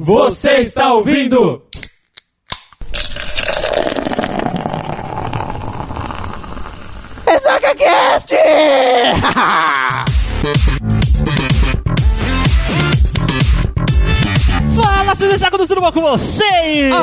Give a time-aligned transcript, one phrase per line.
[0.00, 1.60] Você está ouvindo?
[7.26, 8.32] Ressaca Cast!
[14.76, 16.94] Fala, seus ressaca do tudo bom com vocês?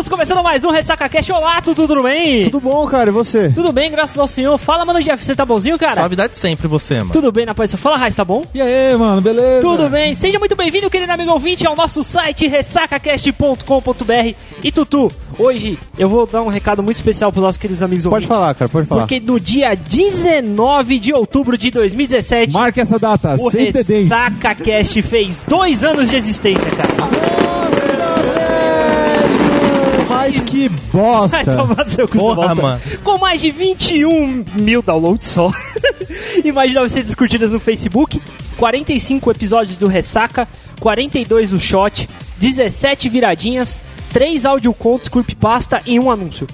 [0.00, 1.28] Estamos começando mais um Ressaca Cash.
[1.28, 2.44] Olá, tudo, tudo bem?
[2.44, 3.10] Tudo bom, cara?
[3.10, 3.50] E você?
[3.50, 4.56] Tudo bem, graças ao senhor.
[4.56, 5.96] Fala, mano, Jeff, você tá bonzinho, cara?
[5.96, 7.12] Suavidade sempre você, mano.
[7.12, 8.42] Tudo bem na paz do Fala, Raiz, tá bom?
[8.54, 9.60] E aí, mano, beleza?
[9.60, 14.34] Tudo bem, seja muito bem-vindo, querido amigo ouvinte, ao nosso site ressacacast.com.br.
[14.64, 18.14] E Tutu, hoje eu vou dar um recado muito especial pros nossos queridos amigos Pode
[18.14, 18.28] ouvintes.
[18.28, 19.02] falar, cara, pode falar.
[19.02, 24.04] Porque no dia 19 de outubro de 2017, Marque essa data, o sem TD.
[24.04, 27.39] RessacaCast fez dois anos de existência, cara.
[30.30, 31.56] Mas que Vai bosta!
[31.56, 32.80] tomar seu cu, Porra, mano.
[33.02, 35.50] Com mais de 21 mil downloads só.
[36.44, 38.20] e mais de 900 curtidas no Facebook.
[38.56, 40.48] 45 episódios do Ressaca.
[40.80, 42.08] 42 do Shot.
[42.38, 43.80] 17 viradinhas.
[44.12, 46.46] 3 audiocontos, creepypasta e um anúncio.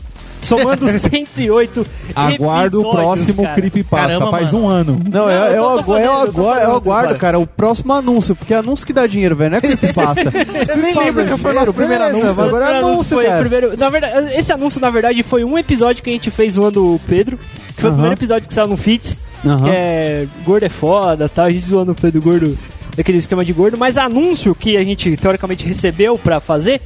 [0.47, 3.55] Somando 108 Aguardo o próximo cara.
[3.55, 4.65] creepypasta, Caramba, faz mano.
[4.65, 4.97] um ano.
[5.11, 7.19] Não, Não, eu, eu tô agu- eu, fazendo, eu aguardo, eu aguardo, cara.
[7.19, 10.33] cara, o próximo anúncio, porque anúncio que dá dinheiro, velho, não é creepypasta.
[10.71, 12.43] Eu nem lembro que foi o nosso primeiro anúncio.
[12.43, 13.41] Agora é anúncio, foi o cara.
[13.41, 16.95] primeiro- na verdade, esse anúncio, na verdade, foi um episódio que a gente fez zoando
[16.95, 17.39] o Pedro.
[17.75, 17.95] Que foi o Aham.
[17.97, 19.17] primeiro episódio que saiu no Fits.
[19.45, 19.65] Aham.
[19.65, 21.45] Que é gordo é foda, tá?
[21.45, 22.59] A gente zoando o Pedro gordo,
[22.97, 23.77] daquele esquema de gordo.
[23.77, 26.81] Mas anúncio que a gente, teoricamente, recebeu pra fazer.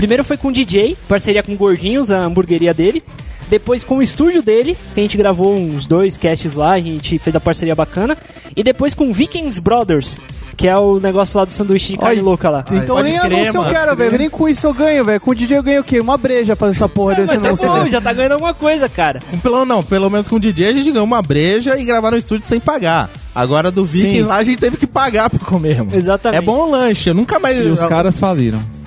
[0.00, 3.02] Primeiro foi com o DJ, parceria com o Gordinhos, a hamburgueria dele.
[3.50, 7.18] Depois com o estúdio dele, que a gente gravou uns dois casts lá, a gente
[7.18, 8.16] fez a parceria bacana.
[8.56, 10.16] E depois com Vikings Brothers,
[10.56, 12.64] que é o negócio lá do sanduíche de carne louca lá.
[12.72, 14.16] Então nem crer, anúncio eu quero, velho.
[14.16, 15.20] Nem com isso eu ganho, velho.
[15.20, 16.00] Com o DJ eu ganho o quê?
[16.00, 17.92] Uma breja fazer essa porra desse Mas tá anúncio, bom, velho.
[17.92, 19.20] já tá ganhando alguma coisa, cara.
[19.42, 22.18] Pelo, não, pelo menos com o DJ a gente ganhou uma breja e gravaram no
[22.18, 23.10] estúdio sem pagar.
[23.34, 24.22] Agora do Viking Sim.
[24.22, 25.94] lá a gente teve que pagar pra comer, mano.
[25.94, 26.38] Exatamente.
[26.38, 27.60] É bom o lanche, eu nunca mais...
[27.60, 28.79] E os caras faliram.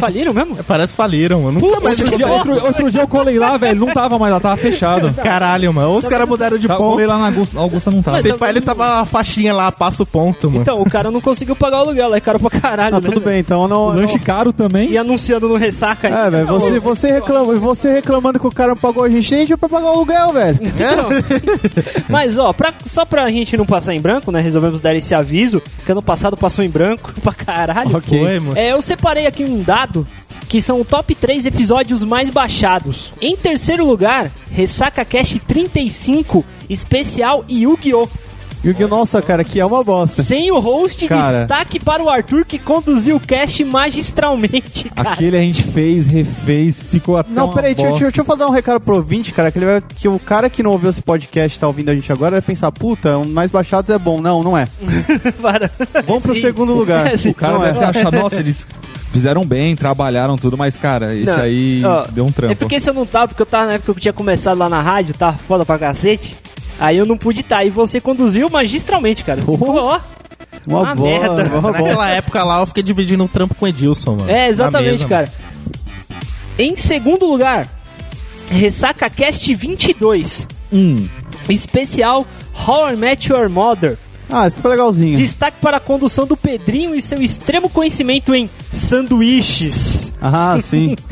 [0.00, 0.56] Faliram mesmo?
[0.66, 1.60] Parece que faliram, mano.
[1.60, 2.00] Nunca mais...
[2.00, 5.12] Outro dia, outro, outro dia eu colei lá, velho, não tava mais lá, tava fechado.
[5.22, 5.90] Caralho, mano.
[5.90, 6.90] Ou os caras mudaram de Tá, ponto.
[6.92, 8.16] colei lá na Augusta, Augusta não tava.
[8.18, 10.62] Mas Se eu- pá, ele tava a faixinha lá, passa o ponto, mano.
[10.62, 13.20] Então, o cara não conseguiu pagar o aluguel, é caro pra caralho, Ah, né, tudo
[13.20, 13.86] bem, então não...
[13.88, 14.90] Lanche caro também.
[14.90, 16.08] E anunciando no Ressaca.
[16.08, 19.46] É, velho, você, você, reclama, você reclamando que o cara não pagou a gente, nem
[19.46, 20.58] tinha pra pagar o aluguel, velho.
[20.78, 21.08] Então,
[22.08, 24.40] mas, ó, pra- só pra gente não passar em branco, né?
[24.40, 27.96] Resolvemos dar esse aviso, que ano passado passou em branco pra caralho.
[27.96, 28.18] Ok.
[28.18, 28.58] Foi, mano.
[28.58, 30.06] É, eu separei aqui um dado
[30.48, 33.12] que são o top 3 episódios mais baixados.
[33.20, 38.08] Em terceiro lugar, Ressaca Cash 35, especial Yu-Gi-Oh!
[38.64, 40.20] E o que, nossa, cara, que é uma bosta.
[40.24, 41.40] Sem o host, Cara.
[41.40, 45.12] destaque para o Arthur que conduziu o cast magistralmente, cara.
[45.12, 48.06] Aquele a gente fez, refez, ficou até Não, peraí, deixa, eu- bosta.
[48.10, 50.60] deixa eu dar um recado pro ouvinte, cara, que, ele vai, que o cara que
[50.60, 53.48] não ouviu esse podcast e tá ouvindo a gente agora vai pensar, puta, um mais
[53.48, 54.20] baixados é bom.
[54.20, 54.66] Não, não é.
[55.40, 55.70] Para.
[56.04, 56.40] Vamos pro Sim.
[56.40, 57.06] segundo lugar.
[57.06, 57.30] É, sim.
[57.30, 57.80] O cara Não deve é.
[57.80, 58.66] ter achado, nossa, eles
[59.12, 62.52] fizeram bem, trabalharam tudo, mas, cara, esse Não, aí ó, deu um trampo.
[62.52, 64.58] É porque se eu não tava, porque eu tava na época que eu tinha começado
[64.58, 66.36] lá na rádio, tava foda pra cacete.
[66.78, 67.64] Aí eu não pude estar.
[67.64, 69.40] E você conduziu magistralmente, cara.
[69.40, 70.00] Ficou, ó.
[70.66, 71.58] Uma, Uma boa, merda.
[71.58, 71.72] uma.
[71.72, 74.30] Naquela época lá eu fiquei dividindo um trampo com o Edilson, mano.
[74.30, 75.32] É, exatamente, mesa, cara.
[76.58, 77.66] Em segundo lugar,
[78.50, 80.46] Ressaca Cast 22.
[80.72, 81.08] Hum,
[81.48, 82.26] Especial
[82.66, 83.96] How I Met Your Mother.
[84.30, 85.16] Ah, ficou legalzinho.
[85.16, 90.12] Destaque para a condução do Pedrinho e seu extremo conhecimento em sanduíches.
[90.20, 90.96] Ah, sim.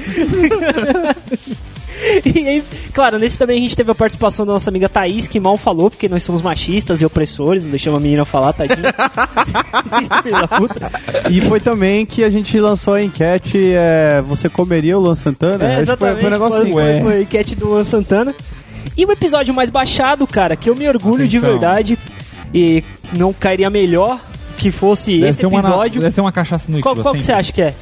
[2.24, 5.40] E aí, claro, nesse também a gente teve a participação da nossa amiga Thaís, que
[5.40, 8.76] mal falou, porque nós somos machistas e opressores, não deixamos a menina falar, tadinha.
[11.30, 15.64] E foi também que a gente lançou a enquete, é, você comeria o Luan Santana?
[15.64, 16.20] É, foi, exatamente.
[16.20, 16.72] foi um negocinho.
[16.72, 17.00] Foi, é.
[17.00, 18.34] foi a enquete do Luan Santana.
[18.96, 21.58] E o episódio mais baixado, cara, que eu me orgulho de Atenção.
[21.58, 21.98] verdade,
[22.52, 22.84] e
[23.16, 24.18] não cairia melhor
[24.56, 26.00] que fosse deve, esse ser uma, na- episódio.
[26.00, 27.26] deve ser uma cachaça no Qual, qual que assim.
[27.26, 27.74] você acha que é?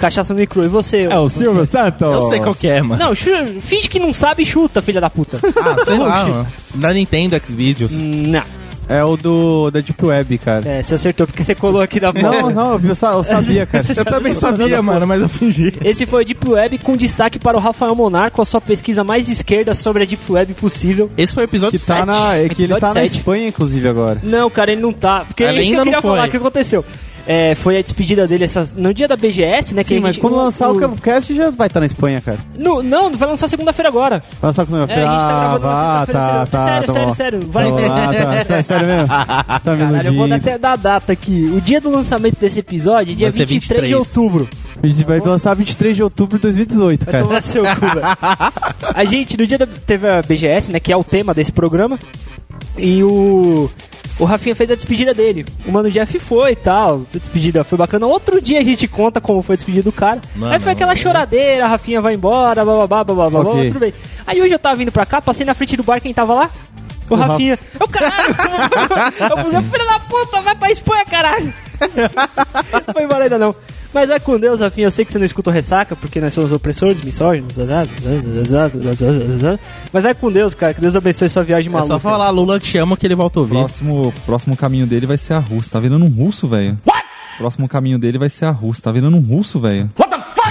[0.00, 0.64] Cachaça no Icru.
[0.64, 1.06] E você?
[1.10, 2.00] É o Silvio Santos.
[2.00, 3.04] Eu sei qual que é, mano.
[3.04, 5.38] Não, finge que não sabe e chuta, filha da puta.
[5.56, 6.46] Ah, sei lá, mano.
[6.74, 7.92] Da Nintendo Xvideos.
[7.92, 8.42] Não.
[8.88, 10.68] É o do da Deep Web, cara.
[10.68, 13.64] É, você acertou porque você colou aqui na Não, não, eu, eu sa- eu sabia,
[13.64, 13.84] cara.
[13.96, 15.72] Eu também sabia, mano, mas eu fingi.
[15.84, 19.02] Esse foi o Deep Web com destaque para o Rafael Monar com a sua pesquisa
[19.04, 21.08] mais esquerda sobre a Deep Web possível.
[21.16, 22.06] Esse foi o episódio Que, tá 7.
[22.06, 23.16] na, é que ele tá na sete.
[23.18, 24.18] Espanha, inclusive, agora.
[24.22, 25.24] Não, cara, ele não tá.
[25.24, 26.10] Porque Ele é isso que eu ainda queria não foi.
[26.16, 26.84] falar, o que aconteceu.
[27.26, 29.82] É, foi a despedida dele essa, no dia da BGS, né?
[29.84, 32.38] Sim, mas gente- quando o- lançar o, o- cast já vai estar na Espanha, cara.
[32.58, 34.22] No, não, vai lançar segunda-feira agora.
[34.40, 36.12] Vai lançar com É, a gente tá Ah, gravando sexta-feira.
[36.12, 37.40] tá, tá, sério, tá sério, sério.
[37.48, 37.64] Vai.
[37.64, 39.06] Tá bom, ah, tá, sério, sério mesmo?
[39.62, 41.52] Tá me Caralho, eu vou dar até dar a data aqui.
[41.56, 43.94] O dia do lançamento desse episódio, dia Vai ser 23 de 23.
[43.94, 44.48] outubro.
[44.82, 47.24] A gente vai lançar 23 de outubro de 2018, Vai cara.
[47.24, 48.00] tomar seu cu, velho.
[48.94, 49.66] A gente, no dia da.
[49.66, 50.80] Teve a BGS, né?
[50.80, 51.98] Que é o tema desse programa.
[52.76, 53.70] E o.
[54.18, 55.44] o Rafinha fez a despedida dele.
[55.66, 57.02] O Mano Jeff foi e tal.
[57.14, 58.06] A despedida foi bacana.
[58.06, 60.20] Outro dia a gente conta como foi a despedida do cara.
[60.36, 63.68] Mano, Aí foi aquela choradeira, a Rafinha vai embora, bababá, bababá, Ok.
[63.68, 63.94] tudo bem.
[64.26, 66.50] Aí hoje eu tava vindo pra cá, passei na frente do bar, quem tava lá?
[67.10, 67.58] O, Rafinha.
[67.78, 68.34] Eu, caralho!
[69.20, 71.52] eu falei, filho da puta, vai pra Espanha, caralho!
[72.86, 73.54] Não foi embora ainda não.
[73.92, 74.86] Mas vai com Deus, Rafinha.
[74.86, 77.54] Eu sei que você não escuta o ressaca, porque nós somos opressores, misóginos.
[79.92, 80.72] Mas vai com Deus, cara.
[80.72, 81.92] Que Deus abençoe sua viagem É maluca.
[81.94, 83.54] só falar, Lula te ama que ele volta a ouvir.
[83.58, 85.72] Próximo, próximo caminho dele vai ser a Rússia.
[85.72, 86.78] Tá virando um russo, velho.
[87.42, 88.84] Próximo caminho dele vai ser a Rússia.
[88.84, 89.90] Tá virando um russo, velho.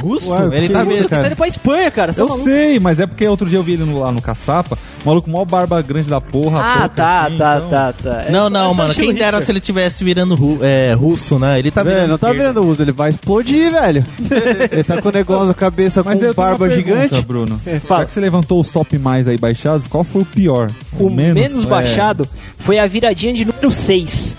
[0.02, 0.32] Russo?
[0.32, 1.04] Ué, ele que tá isso, vendo.
[1.04, 1.28] Tá cara?
[1.28, 2.12] indo pra Espanha, cara.
[2.14, 2.44] Você é Eu maluco?
[2.50, 4.78] sei, mas é porque outro dia eu vi ele no- lá no Caçapa.
[5.06, 6.60] O maluco, maior barba grande da porra.
[6.60, 8.24] Ah, tá, assim, tá, então- tá, tá.
[8.28, 8.94] É Não, não, é mano.
[8.94, 11.60] Quem dera se ele tivesse virando ru- é, russo, né?
[11.60, 12.10] Ele tá Velho, virando.
[12.12, 14.04] não tá virando uso, ele vai explodir, velho.
[14.72, 17.26] ele tá com o negócio na cabeça Mas com eu tenho uma barba pergunta, gigante.
[17.26, 17.62] Bruno.
[17.66, 18.02] É, fala.
[18.02, 20.72] Já que você levantou os top mais aí baixados, qual foi o pior?
[21.00, 21.68] O menos, é.
[21.68, 22.28] baixado
[22.58, 24.36] foi a viradinha de número 6.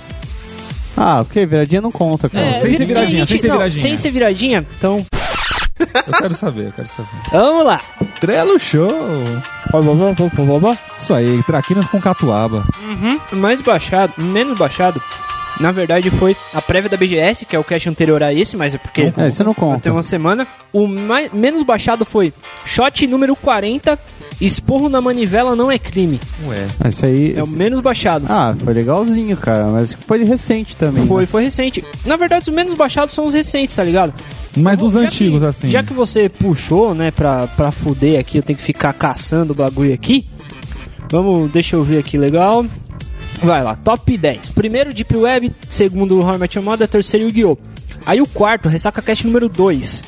[0.97, 2.47] Ah, ok, viradinha não conta, cara.
[2.47, 3.83] É, sem ser viradinha, sem ser não, viradinha.
[3.83, 5.05] Sem ser viradinha, então
[6.07, 7.09] Eu quero saber, eu quero saber.
[7.31, 7.81] vamos lá.
[8.21, 8.91] Trelo Show.
[10.99, 12.65] Isso aí, traquinas com catuaba.
[12.81, 13.21] Uhum.
[13.33, 15.03] Mais baixado, menos baixado,
[15.63, 18.75] na verdade foi a prévia da BGS, que é o cast anterior a esse, mas
[18.75, 19.93] é porque É, isso não tem conta.
[19.93, 20.47] uma semana.
[20.73, 22.33] O mais, menos baixado foi
[22.67, 23.99] shot número 40,
[24.41, 26.19] esporro na manivela não é crime.
[26.47, 26.67] Ué.
[26.81, 27.35] Ah, Isso aí.
[27.37, 28.27] É o menos baixado.
[28.29, 31.07] Ah, foi legalzinho, cara, mas foi recente também.
[31.07, 31.27] Foi, né?
[31.27, 31.85] foi recente.
[32.05, 34.13] Na verdade, os menos baixados são os recentes, tá ligado?
[34.57, 35.71] Mas dos Já antigos, que- assim.
[35.71, 39.57] Já que você puxou, né, pra, pra fuder aqui, eu tenho que ficar caçando o
[39.57, 40.27] bagulho aqui.
[41.11, 42.65] Vamos, deixa eu ver aqui, legal.
[43.43, 44.51] Vai lá, top 10.
[44.51, 45.53] Primeiro, Deep Web.
[45.69, 46.87] Segundo, How I Met Your Mother.
[46.87, 47.59] Terceiro, Yu-Gi-Oh!
[48.07, 50.05] Aí o quarto, Ressaca Cast número 2.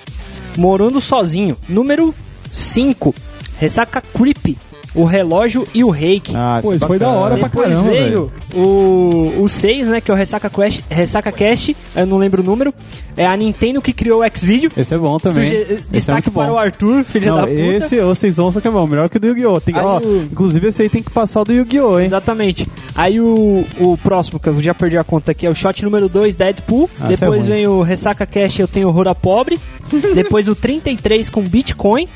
[0.56, 1.56] Morando Sozinho.
[1.68, 2.14] Número
[2.52, 3.14] 5,
[3.58, 4.56] Ressaca Creep.
[4.94, 6.32] O relógio e o reiki.
[6.36, 10.00] Ah, Pô, isso foi da hora pra Depois caramba, veio o, o 6, né?
[10.00, 12.72] Que é o Ressaca, Quest, Ressaca Cast, eu não lembro o número.
[13.16, 14.70] É a Nintendo que criou o X-Video.
[14.76, 15.46] Esse é bom também.
[15.46, 16.54] Suge- Esse é Destaque muito para bom.
[16.54, 17.52] o Arthur, filho Não, da puta.
[17.60, 19.60] esse, vocês vão, só que é bom, melhor que o do Yu-Gi-Oh!
[19.76, 21.98] Ó, o- Inclusive esse aí tem que passar o do Yu-Gi-Oh!
[22.00, 22.06] hein?
[22.06, 22.66] Exatamente.
[22.94, 26.08] Aí o, o próximo, que eu já perdi a conta aqui, é o shot número
[26.08, 26.88] 2, Deadpool.
[27.00, 27.48] Ah, é Depois ruim.
[27.50, 29.58] vem o Ressaca Cash, eu tenho Horror a Pobre.
[30.14, 32.08] depois o 33 com Bitcoin.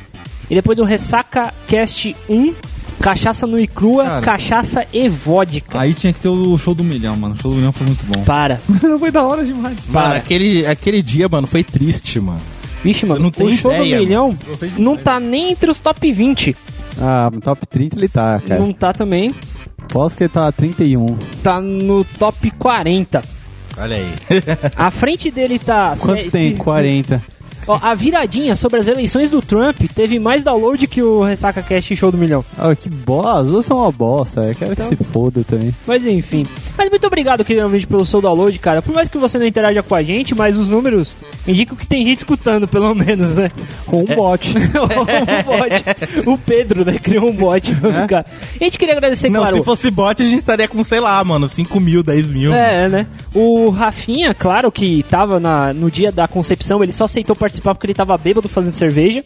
[0.50, 2.55] E depois o Ressaca Cast 1,
[3.00, 4.21] Cachaça no e crua, Cara.
[4.23, 5.81] cachaça e vodka.
[5.81, 7.35] Aí tinha que ter o show do milhão, mano.
[7.35, 8.25] O show do milhão foi muito bom.
[8.25, 8.61] Para.
[8.99, 9.77] foi da hora demais.
[9.87, 10.17] Mano, Para.
[10.17, 12.41] aquele, aquele dia, mano, foi triste, mano.
[12.83, 14.37] Vixe, mano, não tem o show ideia, do milhão
[14.77, 16.56] não tá nem entre os top 20.
[17.01, 18.61] Ah, no top 30 ele tá, cara.
[18.61, 19.33] Não tá também.
[19.89, 21.17] Posso que ele tá 31.
[21.43, 23.23] Tá no top 40.
[23.79, 24.09] Olha aí.
[24.77, 25.94] À frente dele tá.
[26.01, 26.51] Quantos se- tem?
[26.51, 27.23] se- 40.
[27.69, 31.94] Ó, a viradinha sobre as eleições do Trump teve mais download que o Ressaca Cast
[31.94, 32.44] Show do Milhão.
[32.59, 34.41] Ah, que bosta, as duas são uma bosta.
[34.43, 35.75] Eu quero que Então- se foda também.
[35.87, 36.47] Mas enfim.
[36.76, 38.81] Mas muito obrigado, querido vídeo, pelo seu download, cara.
[38.81, 41.15] Por mais que você não interaja com a gente, mas os números
[41.47, 43.50] indicam que tem gente escutando, pelo menos, né?
[43.85, 44.55] Com um bot.
[44.56, 44.87] o
[45.44, 46.29] bot.
[46.31, 46.99] O Pedro, né?
[46.99, 47.70] Criou um bot.
[48.09, 48.25] cara.
[48.61, 49.56] A gente queria agradecer, Não, claro.
[49.56, 52.53] se fosse bot, a gente estaria com, sei lá, mano, 5 mil, 10 mil.
[52.55, 53.06] É, né?
[53.35, 57.87] O Rafinha, claro que tava na, no dia da concepção, ele só aceitou participar porque
[57.87, 59.25] ele tava bêbado fazendo cerveja.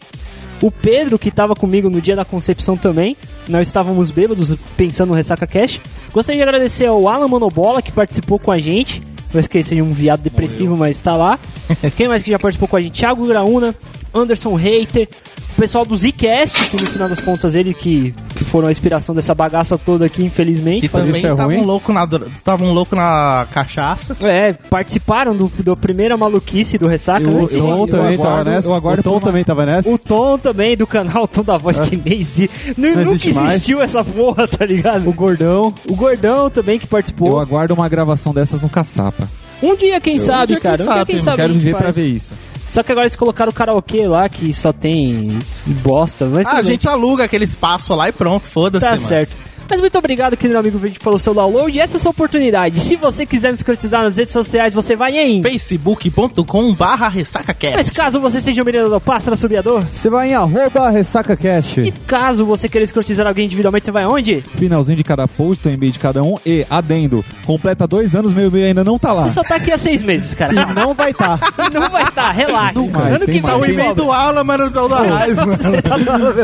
[0.61, 3.17] O Pedro, que tava comigo no dia da concepção também,
[3.49, 5.81] nós estávamos bêbados pensando no Ressaca Cash.
[6.13, 9.01] Gostaria de agradecer ao Alan Monobola, que participou com a gente.
[9.33, 11.39] Eu esqueci um viado depressivo, mas tá lá.
[11.97, 12.99] Quem mais que já participou com a gente?
[12.99, 13.75] Thiago Graúna,
[14.13, 15.09] Anderson Reiter,
[15.55, 19.13] o pessoal do Zcast, que no final das contas ele que, que foram a inspiração
[19.13, 20.81] dessa bagaça toda aqui, infelizmente.
[20.81, 21.61] Que também é estavam ruim?
[21.65, 24.15] louco na dro- tavam louco na cachaça.
[24.21, 27.41] É, participaram do, do primeira maluquice do Ressaca, né?
[27.43, 28.67] O Tom também aguardo- nessa.
[28.67, 29.89] eu aguardo o Tom uma- também tava nessa.
[29.89, 32.73] O Tom também, do canal Tom da Voz, que nem existe.
[32.77, 33.51] Não, Não nunca existe mais.
[33.55, 35.07] existiu essa porra, tá ligado?
[35.07, 35.73] O gordão.
[35.87, 37.39] O Gordão também que Eu participou.
[37.39, 39.27] aguardo uma gravação dessas no Caçapa.
[39.61, 40.81] Um dia, quem sabe, dia, quem cara.
[40.81, 41.23] um dia, sabe, quem mano.
[41.23, 41.35] sabe.
[41.41, 42.33] a Quero viver pra ver isso.
[42.73, 45.37] Só que agora eles colocaram o karaokê lá, que só tem
[45.83, 46.25] bosta.
[46.25, 49.07] Mas Ah, a gente aluga aquele espaço lá e pronto, foda-se, Tá mano.
[49.07, 49.37] certo.
[49.69, 51.75] Mas muito obrigado, querido amigo vídeo, pelo seu download.
[51.75, 52.79] E essa é a sua oportunidade.
[52.79, 55.41] Se você quiser nos criticar nas redes sociais, você vai em.
[55.41, 57.75] facebook.com barra ressacacast.
[57.75, 61.79] Mas caso você seja um menino do pássaro subiador, Você vai em arroba ressacacast.
[61.81, 64.41] e caso você queira escrotizar alguém individualmente, você vai aonde?
[64.55, 66.35] Finalzinho de cada post, tem e-mail de cada um.
[66.45, 69.23] E, adendo, completa dois anos, meu e-mail ainda não tá lá.
[69.23, 70.53] Você só tá aqui há seis meses, cara.
[70.53, 71.39] E não vai tá.
[71.73, 72.73] Não vai estar, relaxa.
[72.79, 75.37] Nunca mais, ano tem que mais, Tá o e-mail do aula, mano, não da raiz,
[75.37, 75.57] mano.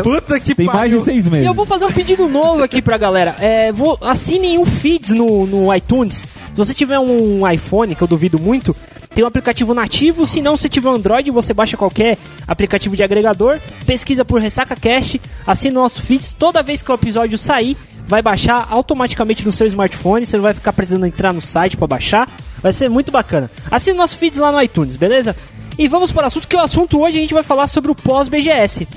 [0.04, 1.04] Puta que Tem mais de pariu.
[1.04, 1.46] seis E meses.
[1.48, 3.09] eu vou fazer um pedido novo aqui pra galera.
[3.40, 6.18] É, vou, assinem o Feeds no, no iTunes.
[6.18, 8.76] Se você tiver um iPhone, que eu duvido muito,
[9.14, 10.26] tem um aplicativo nativo.
[10.26, 15.20] Se não, se tiver Android, você baixa qualquer aplicativo de agregador, pesquisa por Ressaca Cast,
[15.46, 16.32] assina o nosso Feeds.
[16.34, 17.78] Toda vez que o episódio sair,
[18.10, 21.86] vai baixar automaticamente no seu smartphone, você não vai ficar precisando entrar no site pra
[21.86, 22.28] baixar.
[22.62, 23.50] Vai ser muito bacana.
[23.70, 25.36] Assine nosso feeds lá no iTunes, beleza?
[25.78, 27.96] E vamos para o assunto, que o assunto hoje a gente vai falar sobre o
[27.96, 28.88] pós-BGS.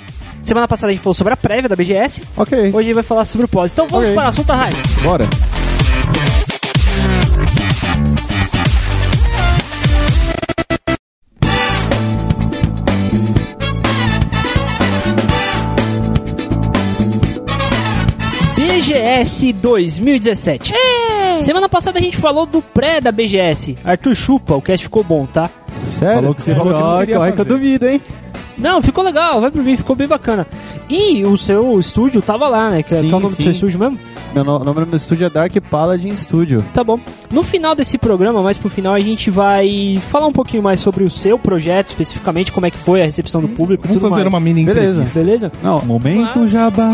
[0.42, 2.58] Semana passada a gente falou sobre a prévia da BGS, Ok.
[2.58, 3.70] hoje a gente vai falar sobre o pós.
[3.72, 4.14] Então vamos Ok.
[4.14, 4.72] para o assunto, Rai.
[5.02, 5.28] Bora.
[18.56, 20.72] BGS 2017.
[21.40, 23.76] Semana passada a gente falou do pré da BGS.
[23.84, 25.50] Arthur Chupa, o cast ficou bom, tá?
[25.88, 26.16] Sério?
[26.16, 27.48] Falou que você falou que não queria ó, que eu fazer.
[27.48, 28.00] duvido, hein?
[28.58, 30.46] Não, ficou legal, vai por mim, ficou bem bacana.
[30.88, 32.82] E o seu estúdio tava lá, né?
[32.82, 33.42] Que, Sim, qual é o nome do sim.
[33.44, 33.98] seu estúdio mesmo?
[34.34, 36.64] Meu no- nome do meu estúdio é Dark Paladin Studio.
[36.72, 36.98] Tá bom.
[37.30, 41.04] No final desse programa, mais pro final, a gente vai falar um pouquinho mais sobre
[41.04, 43.82] o seu projeto, especificamente como é que foi a recepção do público.
[43.86, 44.32] Vamos tudo fazer mais.
[44.34, 44.88] uma mini Beleza.
[44.88, 45.20] entrevista.
[45.20, 45.52] Beleza?
[45.62, 46.88] Não, Momento Mas- jabá.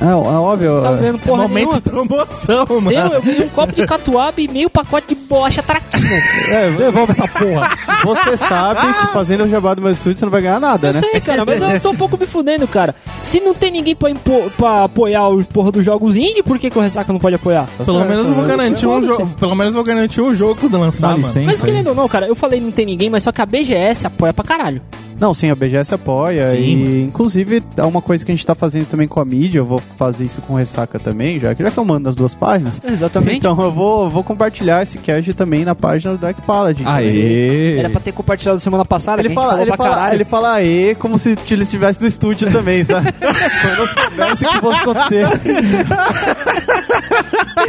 [0.00, 0.80] é, é óbvio.
[0.80, 1.80] Tá é- vendo porra Momento nenhuma?
[1.80, 3.14] promoção, Seu, mano.
[3.14, 6.06] eu ganhei um copo de catuaba e meio pacote de bolacha traquina.
[6.50, 7.76] é, Devolve essa porra.
[8.04, 10.92] você sabe que fazendo o jabá do meu estúdio você não vai ganhar nada, Eu
[10.94, 11.00] né?
[11.00, 12.94] sei, cara, mas eu tô um pouco me fudendo, cara.
[13.22, 14.10] Se não tem ninguém pra,
[14.56, 17.66] pra apoiar o porra dos jogos indie, por que, que o Ressaca não pode apoiar?
[17.76, 19.26] Pelo certo, menos eu vou garantir um jogo.
[19.38, 21.32] Pelo menos eu vou garantir um jogo quando lançar, mano.
[21.44, 24.06] Mas querendo ou não, cara, eu falei não tem ninguém, mas só que a BGS
[24.06, 24.82] apoia pra caralho.
[25.18, 26.56] Não, sim, a BGS apoia Sim.
[26.56, 29.64] e inclusive é uma coisa que a gente tá fazendo também com a mídia, eu
[29.64, 32.34] vou fazer isso com o Ressaca também, já que já que eu mando nas duas
[32.34, 32.80] páginas.
[32.84, 33.38] Exatamente.
[33.38, 36.84] Então eu vou, vou compartilhar esse cast também na página do Dark Paladin.
[36.86, 37.78] Aê.
[37.78, 40.14] Era pra ter compartilhado semana passada, Ele fala, ele, fala, caralho.
[40.14, 43.12] ele fala aê como se ele estivesse no estúdio também, sabe?
[43.16, 45.26] Como eu soubesse que fosse acontecer.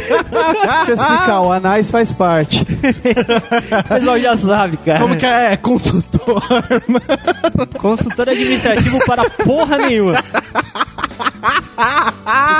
[0.08, 2.62] Deixa eu explicar, o Anais faz parte.
[2.62, 5.00] O pessoal já sabe, cara.
[5.00, 5.56] Como que é?
[5.56, 6.42] Consultor,
[6.86, 7.02] mano.
[7.78, 10.12] Consultor administrativo para porra nenhuma.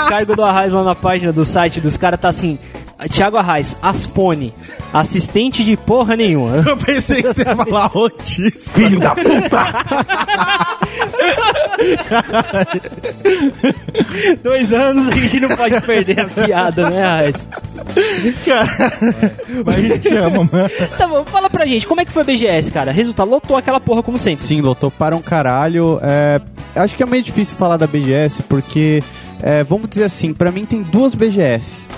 [0.06, 2.58] o cargo do Arraiz lá na página do site dos caras tá assim:
[3.06, 4.52] Thiago Arraiz, Aspone,
[4.92, 6.64] assistente de porra nenhuma.
[6.66, 8.72] Eu pensei que você ia falar autista.
[14.42, 17.46] Dois anos a gente não pode perder a piada, né, Arraiz?
[19.64, 20.70] Mas a gente ama, mano.
[20.96, 22.90] Tá bom, fala pra gente, como é que foi a BGS, cara?
[22.90, 24.42] Resultado, lotou aquela porra como sempre.
[24.42, 26.00] Sim, lotou para um caralho.
[26.02, 26.40] É,
[26.74, 29.02] acho que é meio difícil falar da BGS, porque,
[29.40, 31.88] é, vamos dizer assim, pra mim tem duas BGS.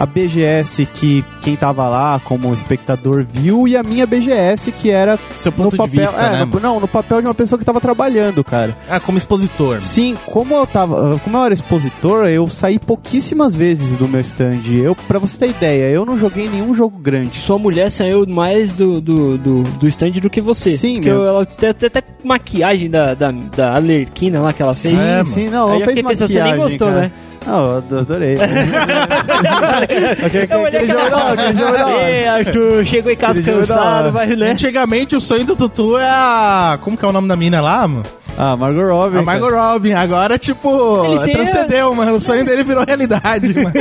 [0.00, 5.18] A BGS que quem tava lá como espectador viu e a minha BGS que era
[5.38, 7.58] Seu ponto no de papel, vista, é, né, no- não, no papel de uma pessoa
[7.58, 8.76] que tava trabalhando, cara.
[8.88, 9.82] Ah, como expositor.
[9.82, 14.60] Sim, como eu tava, como eu era expositor, eu saí pouquíssimas vezes do meu stand.
[14.72, 17.36] Eu, para você ter ideia, eu não joguei nenhum jogo grande.
[17.36, 20.76] Sua mulher saiu mais do, do, do, do stand do que você.
[20.76, 21.26] Sim, Porque meu.
[21.26, 24.94] ela tem até, até maquiagem da, da, da Alerquina lá que ela fez.
[24.94, 27.00] Sim, É, sim, não, Aí não eu fez fiquei pensando, maquiagem, você nem gostou, cara.
[27.00, 27.10] né?
[27.46, 28.36] Não, eu adorei.
[30.24, 32.10] Aquele- Eu olhei aquele jogo da hora.
[32.10, 34.50] Ei, Arthur, chegou em casa Aquele da cansado, vai, né?
[34.50, 36.78] Antigamente o sonho do Tutu é a.
[36.82, 38.02] Como que é o nome da mina lá, mano?
[38.40, 39.18] Ah, Margot Robbie.
[39.18, 39.92] A Margot Robin.
[39.94, 42.12] Agora, tipo, tem transcendeu, mano.
[42.14, 43.72] O sonho dele virou realidade, mano.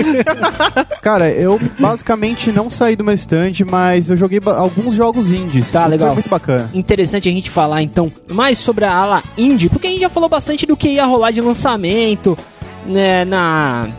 [1.04, 5.70] Cara, eu basicamente não saí do meu stand, mas eu joguei alguns jogos indies.
[5.72, 6.14] Tá, Foi legal.
[6.16, 6.72] muito bacana.
[6.74, 10.28] Interessante a gente falar então mais sobre a ala indie, porque a gente já falou
[10.28, 12.36] bastante do que ia rolar de lançamento,
[12.86, 13.90] né, na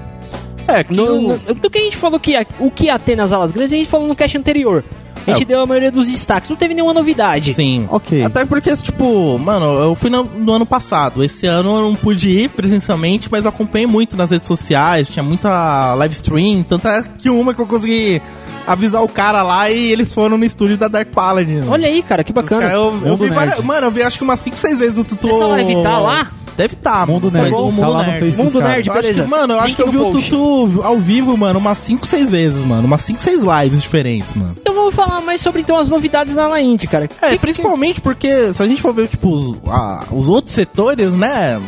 [0.68, 3.16] É, que no, no- do que a gente falou que ia- o que ia ter
[3.16, 4.84] nas alas grandes, a gente falou no cast anterior.
[5.26, 5.46] A gente É.
[5.46, 7.52] deu a maioria dos destaques, não teve nenhuma novidade.
[7.52, 7.86] Sim.
[7.90, 8.22] Ok.
[8.22, 11.22] Até porque, tipo, mano, eu fui no, no ano passado.
[11.24, 15.08] Esse ano eu não pude ir presencialmente, mas eu acompanhei muito nas redes sociais.
[15.08, 16.62] Tinha muita live stream.
[16.62, 18.22] Tanto é que uma que eu consegui
[18.66, 21.62] avisar o cara lá e eles foram no estúdio da Dark Paladin.
[21.68, 22.62] Olha aí, cara, que bacana.
[22.62, 25.04] cara, eu, eu vi várias, Mano, eu vi acho que umas 5, 6 vezes o
[25.04, 25.28] Tutu.
[25.28, 26.28] Essa live tá lá?
[26.58, 27.06] Deve tá.
[27.06, 27.44] Mundo mano.
[27.44, 27.54] Nerd.
[27.54, 28.18] O Tá Mundo lá no Nerd.
[28.26, 28.64] Face dos Mundo.
[28.68, 29.28] Nerd, Eu acho que, beleza.
[29.28, 30.28] mano, eu acho Link que eu no vi o post.
[30.28, 32.84] Tutu ao vivo, mano, umas 5, 6 vezes, mano.
[32.86, 34.54] Umas 5, 6 lives diferentes, mano.
[34.60, 37.08] Então vamos falar mais sobre então as novidades na indie, cara.
[37.22, 41.12] É, Que- principalmente porque se a gente for ver, tipo, os, a- os outros setores,
[41.12, 41.60] né?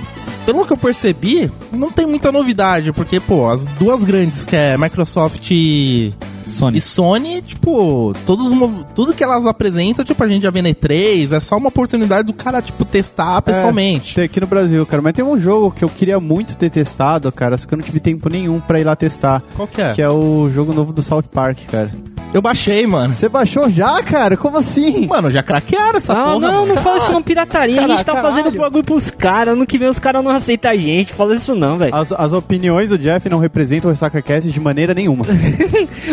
[0.44, 4.76] Pelo que eu percebi, não tem muita novidade, porque, pô, as duas grandes, que é
[4.76, 6.12] Microsoft e,
[6.52, 6.78] Sony.
[6.78, 8.50] e Sony, tipo, todos,
[8.94, 12.26] tudo que elas apresentam, tipo, a gente já vê na E3, é só uma oportunidade
[12.26, 14.14] do cara, tipo, testar pessoalmente.
[14.14, 15.02] Tem aqui no Brasil, cara.
[15.02, 17.84] Mas tem um jogo que eu queria muito ter testado, cara, só que eu não
[17.84, 19.42] tive tempo nenhum pra ir lá testar.
[19.54, 19.92] Qual que é?
[19.92, 21.90] Que é o jogo novo do South Park, cara.
[22.32, 23.12] Eu baixei, mano.
[23.12, 24.36] Você baixou já, cara?
[24.36, 25.04] Como assim?
[25.08, 26.38] Mano, já craquearam essa Não, porra.
[26.38, 26.74] não, mano.
[26.76, 27.84] não fala isso não, pirataria.
[27.84, 28.34] a gente tá Caralho.
[28.36, 29.54] fazendo bagulho pros caras.
[29.54, 31.12] Ano que vem os caras não aceitam a gente.
[31.12, 31.92] Fala isso não, velho.
[31.92, 35.24] As, as opiniões do Jeff não representam o Ressaca Cast de maneira nenhuma.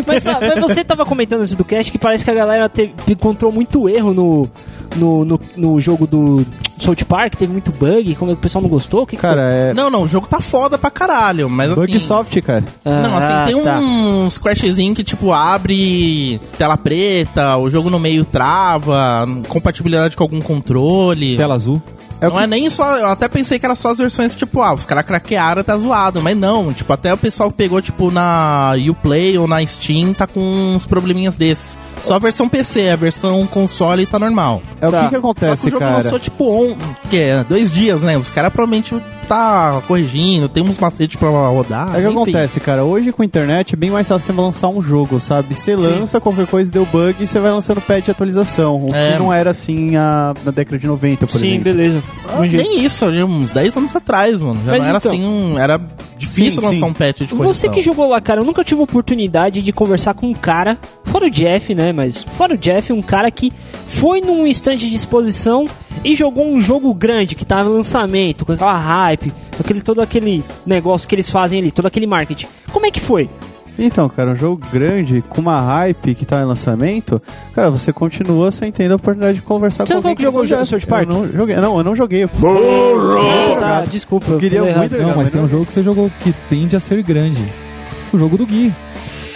[0.07, 3.51] Mas, mas você tava comentando isso do cast que parece que a galera teve- encontrou
[3.51, 4.49] muito erro no,
[4.95, 6.45] no, no, no jogo do
[6.79, 9.01] South Park, teve muito bug, como é que o pessoal não gostou?
[9.03, 11.81] O que que Cara, é Não, não, o jogo tá foda pra caralho, mas assim...
[11.81, 12.63] Bugsoft, cara.
[12.83, 12.91] foi?
[12.93, 13.79] Não, assim, Ah, tem tá.
[13.79, 20.41] uns crashzinhos que, tipo, abre tela preta, o jogo no meio trava, compatibilidade com algum
[20.41, 21.37] controle.
[21.37, 21.81] Tela azul.
[22.19, 22.97] É o não que- é nem só.
[22.97, 26.19] Eu até pensei que era só as versões, tipo, ah, os caras craquearam, tá zoado.
[26.21, 30.25] Mas não, tipo, até o pessoal que pegou, tipo, na Uplay ou na Steam tá
[30.25, 30.39] com
[30.75, 31.77] uns probleminhas desses.
[32.07, 34.61] Só a versão PC, a versão console tá normal.
[34.79, 34.97] É o Tá.
[34.97, 35.95] que que Só que acontece, o jogo cara?
[35.97, 36.75] lançou, tipo, on,
[37.09, 38.17] que é, dois dias, né?
[38.17, 38.95] Os caras provavelmente
[39.27, 41.87] tá corrigindo, tem uns macetes pra rodar.
[41.87, 42.11] É o que enfim.
[42.13, 42.83] acontece, cara.
[42.83, 45.53] Hoje com a internet é bem mais fácil você lançar um jogo, sabe?
[45.53, 48.85] Você lança qualquer coisa, deu bug e você vai lançando patch de atualização.
[48.89, 49.13] O É.
[49.13, 51.63] que não era assim a- na década de 90, por Sim, exemplo.
[51.63, 52.03] beleza.
[52.29, 52.57] Ah, jeito.
[52.69, 54.59] nem isso, ali, uns 10 anos atrás, mano.
[54.65, 55.79] Já Mas não era então- assim, um, era
[56.17, 56.83] difícil Sim, lançar sim.
[56.85, 57.71] um patch de Você correção.
[57.71, 61.29] que jogou lá, cara, eu nunca tive oportunidade de conversar com um cara, fora o
[61.29, 61.91] Jeff, né?
[61.91, 63.51] Mas fora o Jeff, um cara que
[63.87, 65.67] foi num stand de exposição
[66.03, 70.01] e jogou um jogo grande que tava em lançamento, com aquela hype, com aquele, todo
[70.01, 72.47] aquele negócio que eles fazem ali, todo aquele marketing.
[72.71, 73.29] Como é que foi?
[73.79, 77.21] Então, cara, um jogo grande, com uma hype que tá em lançamento,
[77.53, 80.23] cara, você continua sem ter a oportunidade de conversar Você com não falou alguém que
[80.23, 80.65] jogou o.
[80.65, 81.07] South Park?
[81.07, 82.23] Eu não joguei, não, eu não joguei.
[82.23, 82.29] Eu
[83.59, 84.31] Tá, desculpa.
[84.31, 86.79] Eu queria muito- Não, mas mas tem um jogo que você jogou que tende a
[86.79, 87.39] ser grande.
[88.11, 88.73] O jogo do Gui.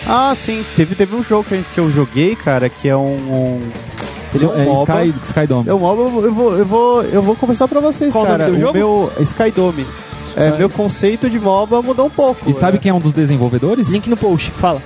[0.08, 3.14] Ah, sim, teve, teve um jogo que, que eu joguei, cara, que é um.
[3.14, 3.72] um-
[4.34, 5.06] ele é um é MOBA.
[5.06, 5.70] Sky, Skydome.
[5.70, 8.24] É um MOBA, eu vou, eu vou, eu vou, eu vou conversar pra vocês, Qual
[8.24, 8.50] o cara.
[8.50, 8.74] o jogo?
[8.74, 9.86] meu Skydome.
[10.36, 12.50] É, Sky- meu conceito de MOBA mudou um pouco.
[12.50, 12.80] E sabe é.
[12.80, 13.90] quem é um dos desenvolvedores?
[13.90, 14.82] Link no post, fala.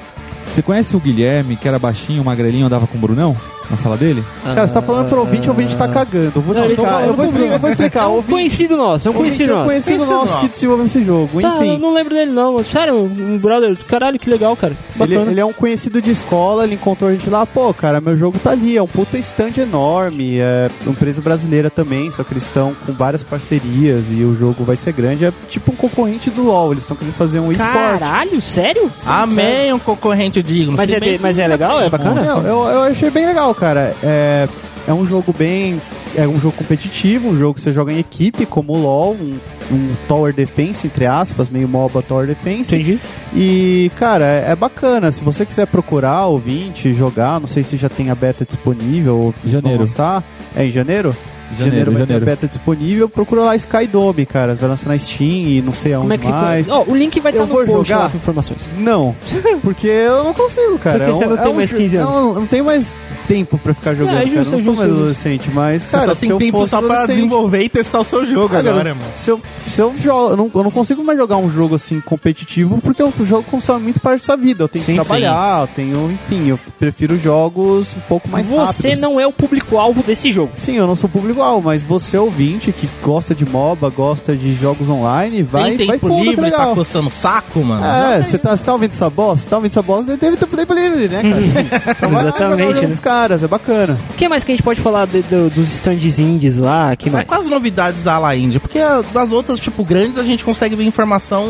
[0.51, 3.35] Você conhece o Guilherme, que era baixinho, magrelinho, andava com o Brunão?
[3.69, 4.23] Na sala dele?
[4.43, 6.31] Cara, você tá falando pro ouvinte, o ouvinte tá cagando.
[6.35, 7.99] Eu vou Não, ele tá explicar, eu vou explicar, eu vou explicar.
[8.01, 9.67] É um Ouvinte, conhecido nosso, é um ouvinte conhecido é um nosso.
[9.69, 11.41] conhecido Conhecido nosso que desenvolveu esse jogo.
[11.41, 14.73] Tá, eu Enfim, não lembro dele não, mas, sério, um brother, caralho, que legal, cara.
[14.73, 15.31] ele, Bacana.
[15.31, 18.37] ele é um conhecido de escola, ele encontrou a gente lá, pô, cara, meu jogo
[18.39, 22.43] tá ali, é um puta stand enorme, é uma empresa brasileira também, só que eles
[22.43, 26.43] estão com várias parcerias e o jogo vai ser grande, é tipo um concorrente do
[26.43, 27.73] LoL, eles estão querendo fazer um esporte.
[27.99, 28.91] Caralho, sério?
[29.05, 30.73] Amém, um concorrente digno.
[30.77, 31.81] Mas Se é, bem de- que mas é legal?
[31.81, 32.21] É bacana?
[32.21, 33.95] Não, eu, eu achei bem legal, cara.
[34.03, 34.47] É,
[34.87, 35.81] é um jogo bem.
[36.17, 39.37] É um jogo competitivo, um jogo que você joga em equipe, como o LoL, um,
[39.69, 42.73] um Tower Defense, entre aspas, meio MOBA Tower Defense.
[42.73, 42.97] Entendi.
[43.33, 45.11] E, cara, é, é bacana.
[45.11, 49.35] Se você quiser procurar, ouvinte, jogar, não sei se já tem a beta disponível ou
[49.45, 49.81] Janeiro.
[49.81, 50.23] lançar.
[50.55, 51.13] É em janeiro?
[51.57, 52.07] Janeiro, vai janeiro.
[52.07, 53.07] ter a beta disponível.
[53.09, 54.55] Procura lá Skydome, cara.
[54.55, 56.69] Vai lançar na Steam e não sei aonde Como é que mais.
[56.69, 58.03] Ó, o link vai estar vou no post jogar.
[58.03, 58.59] lá com informações.
[58.77, 59.15] Não,
[59.61, 60.99] porque eu não consigo, cara.
[60.99, 62.13] Porque você É um- não é tem um mais jo- 15 anos.
[62.13, 64.27] Não, não tenho mais tempo pra ficar jogando, é cara.
[64.27, 66.29] justo, Eu não é sou justo, mais é adolescente, mas, Você cara, só se tem
[66.31, 69.07] eu tempo só pra desenvolver e testar o seu jogo Ah, cara, agora, mano.
[69.15, 71.99] se eu, se eu jogo, eu não, eu não consigo mais jogar um jogo assim
[72.01, 74.63] competitivo porque o jogo consome muito parte da sua vida.
[74.63, 78.87] Eu tenho Sim, que trabalhar, eu tenho, enfim, eu prefiro jogos um pouco mais Você
[78.89, 79.01] rápidos.
[79.01, 80.51] não é o público-alvo desse jogo.
[80.55, 84.89] Sim, eu não sou público-alvo, mas você ouvinte que gosta de MOBA, gosta de jogos
[84.89, 86.75] online, vai, tem vai tempo fundo, que livre, tá legal.
[86.75, 87.85] coçando o saco, mano.
[87.85, 89.43] É, você tá, tá ouvindo essa bosta?
[89.43, 90.17] Você tá ouvindo essa bosta?
[90.17, 91.95] Teve tempo tempo livre, né, cara?
[91.95, 92.87] Então vai lá né?
[92.87, 93.97] dos caras, é bacana.
[94.09, 96.95] O que mais que a gente pode falar de- do- dos stands indies lá?
[96.95, 97.27] que É mais?
[97.27, 98.79] com as novidades da Ala Índia, porque
[99.13, 101.45] das outras, tipo, grandes, a gente consegue ver informação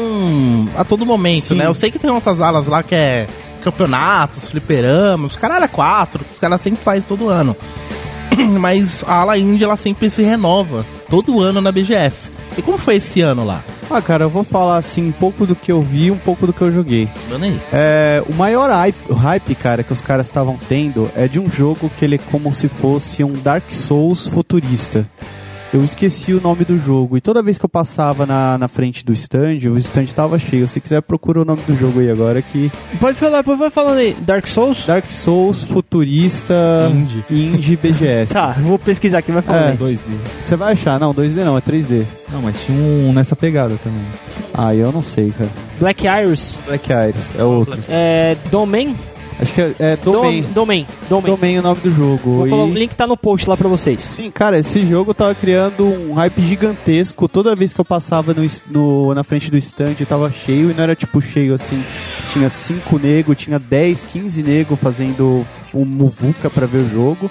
[0.78, 1.56] a todo momento, Sim.
[1.56, 1.68] né?
[1.68, 3.28] Eu sei que tem outras alas lá que é
[3.64, 7.56] campeonatos, fliperamas, os caralho é quatro, os caras sempre fazem todo ano.
[8.60, 12.32] Mas a Ala Índia, ela sempre se renova, todo ano na BGS.
[12.58, 13.64] E como foi esse ano lá?
[13.90, 16.54] Ah, cara, eu vou falar assim um pouco do que eu vi, um pouco do
[16.54, 17.08] que eu joguei.
[17.30, 17.60] Dando aí.
[17.72, 21.50] É, o maior hype, o hype, cara, que os caras estavam tendo é de um
[21.50, 25.08] jogo que ele é como se fosse um Dark Souls futurista.
[25.76, 29.04] Eu esqueci o nome do jogo e toda vez que eu passava na, na frente
[29.04, 30.70] do stand, o stand tava cheio.
[30.70, 33.98] Se quiser, procura o nome do jogo aí agora que Pode falar, pode vai falando
[33.98, 34.14] aí.
[34.22, 34.86] Dark Souls?
[34.88, 36.54] Dark Souls futurista
[36.94, 37.26] Indie.
[37.30, 38.32] indie BGS.
[38.34, 39.72] Tá, vou pesquisar aqui, vai falando É.
[39.72, 39.96] aí.
[39.98, 40.00] 2D.
[40.42, 42.04] Você vai achar, não, 2D não, é 3D.
[42.32, 44.00] Não, mas tinha um nessa pegada também.
[44.54, 45.50] Ah, eu não sei, cara.
[45.78, 46.58] Black Iris.
[46.68, 47.78] Black Iris, é outro.
[47.90, 48.38] É.
[48.50, 48.96] Domain?
[49.40, 50.42] Acho que é, é Domain.
[50.44, 50.88] Dom- Domain.
[51.10, 51.32] Domain.
[51.36, 52.48] Domain é o nome do jogo.
[52.48, 54.02] E- falar, o link tá no post lá pra vocês.
[54.02, 57.28] Sim, cara, esse jogo tava criando um hype gigantesco.
[57.28, 60.84] Toda vez que eu passava no, no- na frente do stand, tava cheio e não
[60.84, 61.84] era tipo cheio assim.
[62.32, 67.30] Tinha cinco nego, tinha 10, 15 nego fazendo um muvuca pra ver o jogo.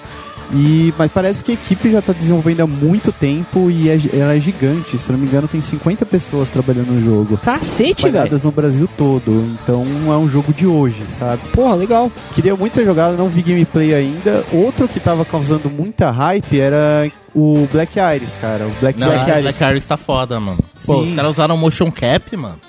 [0.53, 4.35] E, mas parece que a equipe já tá desenvolvendo há muito tempo e é, ela
[4.35, 4.97] é gigante.
[4.97, 7.37] Se não me engano, tem 50 pessoas trabalhando no jogo.
[7.37, 8.15] Cacete, velho.
[8.15, 9.31] Espalhadas no Brasil todo.
[9.63, 11.41] Então é um jogo de hoje, sabe?
[11.53, 12.11] Porra, legal.
[12.33, 14.45] Queria muito ter jogado, não vi gameplay ainda.
[14.51, 18.67] Outro que tava causando muita hype era o Black Iris, cara.
[18.67, 19.55] O Black, Não, Black a Iris.
[19.57, 20.59] Black Iris tá foda, mano.
[20.85, 21.09] Pô, Sim.
[21.09, 22.59] os caras usaram motion cap, mano.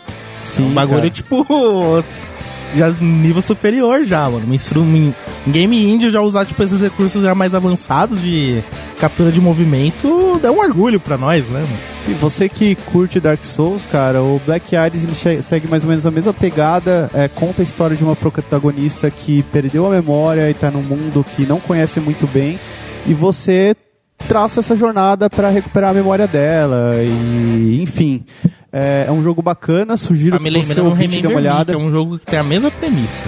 [0.40, 1.10] Sim, é um bagulho, cara.
[1.10, 1.46] tipo...
[2.74, 4.46] já nível superior já, mano.
[4.46, 5.12] Um
[5.50, 8.62] game indie já usar, tipo, esses recursos já mais avançados de
[8.98, 11.78] captura de movimento, dá um orgulho pra nós, né, mano?
[12.04, 16.06] Sim, você que curte Dark Souls, cara, o Black Iris ele segue mais ou menos
[16.06, 20.54] a mesma pegada, é, conta a história de uma protagonista que perdeu a memória e
[20.54, 22.58] tá num mundo que não conhece muito bem,
[23.06, 23.74] e você
[24.26, 28.24] traça essa jornada pra recuperar a memória dela, e enfim.
[28.72, 31.72] É, é um jogo bacana, sugiro Tá me que você um ouvinte dê uma olhada.
[31.72, 33.24] é um jogo que tem a mesma premissa.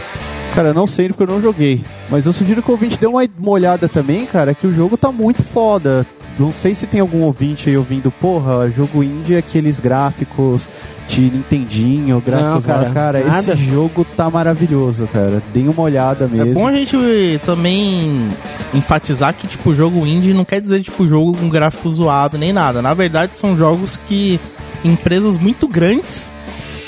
[0.54, 1.82] Cara, eu não sei porque eu não joguei.
[2.10, 4.96] Mas eu sugiro que o ouvinte dê uma, uma olhada também, cara, que o jogo
[4.96, 6.04] tá muito foda.
[6.38, 10.68] Não sei se tem algum ouvinte aí ouvindo, porra, jogo indie, aqueles gráficos
[11.08, 13.52] de Nintendinho, gráficos Não, cara, lá, cara, nada.
[13.54, 15.42] esse jogo tá maravilhoso, cara.
[15.52, 16.52] Deem uma olhada mesmo.
[16.52, 18.30] É bom a gente também
[18.72, 22.80] enfatizar que, tipo, jogo indie não quer dizer, tipo, jogo com gráfico zoado nem nada.
[22.80, 24.38] Na verdade, são jogos que
[24.84, 26.30] empresas muito grandes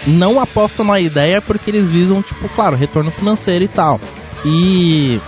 [0.07, 4.01] não apostam na ideia porque eles visam, tipo, claro, retorno financeiro e tal.
[4.45, 5.21] E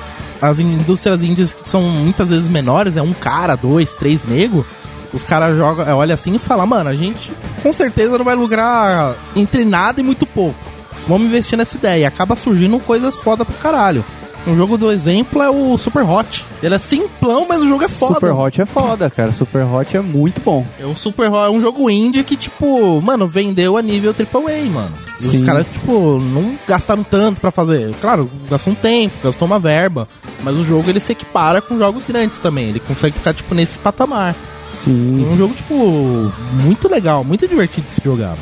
[0.42, 4.66] as indústrias indies que são muitas vezes menores, é um cara, dois, três nego,
[5.12, 8.34] os caras jogam, eh, olha assim e falam, mano, a gente com certeza não vai
[8.34, 10.58] lucrar entre nada e muito pouco.
[11.06, 12.02] Vamos investir nessa ideia.
[12.02, 14.04] E acaba surgindo coisas foda pro caralho.
[14.44, 16.44] Um jogo do exemplo é o Super Hot.
[16.62, 18.14] Ele é simplão, mas o jogo é foda.
[18.14, 19.30] Super Hot é foda, cara.
[19.30, 20.66] Super Hot é muito bom.
[20.80, 24.64] É o Super Hot é um jogo indie que, tipo, mano, vendeu a nível AAA,
[24.68, 24.92] mano.
[25.20, 25.36] E Sim.
[25.36, 27.94] os caras, tipo, não gastaram tanto pra fazer.
[28.00, 30.08] Claro, gastou um tempo, gastou uma verba.
[30.42, 32.68] Mas o jogo ele se equipara com jogos grandes também.
[32.70, 34.30] Ele consegue ficar, tipo, nesse patamar.
[34.32, 35.24] É Sim.
[35.30, 36.32] um jogo, tipo,
[36.64, 38.36] muito legal, muito divertido de se jogar.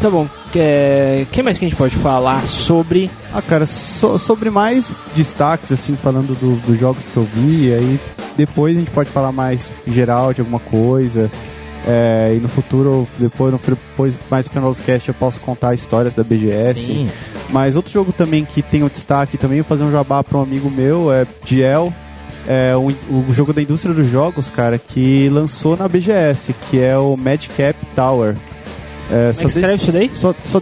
[0.00, 0.24] Tá bom.
[0.24, 3.10] O que mais que a gente pode falar sobre.
[3.32, 8.00] Ah, cara, so- sobre mais destaques, assim, falando do- dos jogos que eu vi, aí
[8.36, 11.30] depois a gente pode falar mais geral de alguma coisa.
[11.88, 15.72] É, e no futuro, depois, no, depois mais no final dos cast, eu posso contar
[15.74, 16.80] histórias da BGS.
[16.84, 17.08] Sim.
[17.50, 20.42] Mas outro jogo também que tem um destaque também, vou fazer um jabá para um
[20.42, 21.92] amigo meu, é Diel.
[22.48, 26.96] É o, o jogo da indústria dos jogos, cara, que lançou na BGS, que é
[26.96, 28.36] o Madcap Tower.
[29.10, 30.10] É, que escreve isso daí?
[30.14, 30.60] Só, só,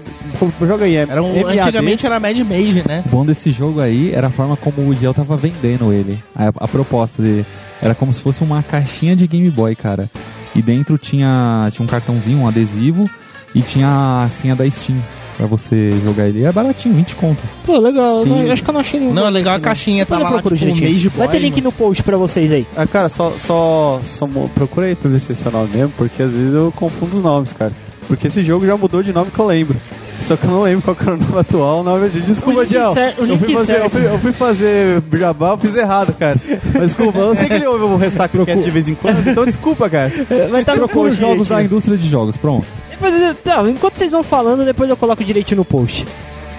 [0.60, 3.02] joga aí, é Era um, antigamente era Mad Mage, né?
[3.06, 6.18] O bom desse jogo aí era a forma como o Diel tava vendendo ele.
[6.34, 7.46] A, a proposta dele.
[7.80, 10.10] Era como se fosse uma caixinha de Game Boy, cara.
[10.54, 13.08] E dentro tinha, tinha um cartãozinho, um adesivo,
[13.54, 14.98] e tinha a senha da Steam
[15.36, 16.44] pra você jogar ele.
[16.44, 17.42] É baratinho, 20 conto.
[17.64, 18.24] Pô, legal.
[18.24, 19.12] Não- acho que eu não achei nenhum.
[19.12, 21.10] Não, é legal a caixinha, tava eu lá, procuro tipo, um.
[21.18, 21.64] Vai ter link mano.
[21.64, 22.66] no post pra vocês aí.
[22.76, 26.22] Ah, cara, só, só, só procura aí pra ver se é seu nome mesmo, porque
[26.22, 27.72] às vezes eu confundo os nomes, cara.
[28.08, 29.76] Porque esse jogo já mudou de nome que eu lembro.
[30.20, 32.20] Só que eu não lembro qual que era o nome atual, o nome de.
[32.20, 32.94] Desculpa, Diel.
[33.18, 36.36] Eu fui, fazer, eu, fui, eu fui fazer jabá, eu fiz errado, cara.
[36.72, 39.44] Mas desculpa, eu sei que ele ouve o Ressaca Cast de vez em quando, então
[39.44, 40.10] desculpa, cara.
[40.50, 41.12] Vai estar no Procura post.
[41.12, 42.66] os jogos da indústria de jogos, pronto.
[42.90, 46.06] Depois- tá, enquanto vocês vão falando, depois eu coloco direitinho no post.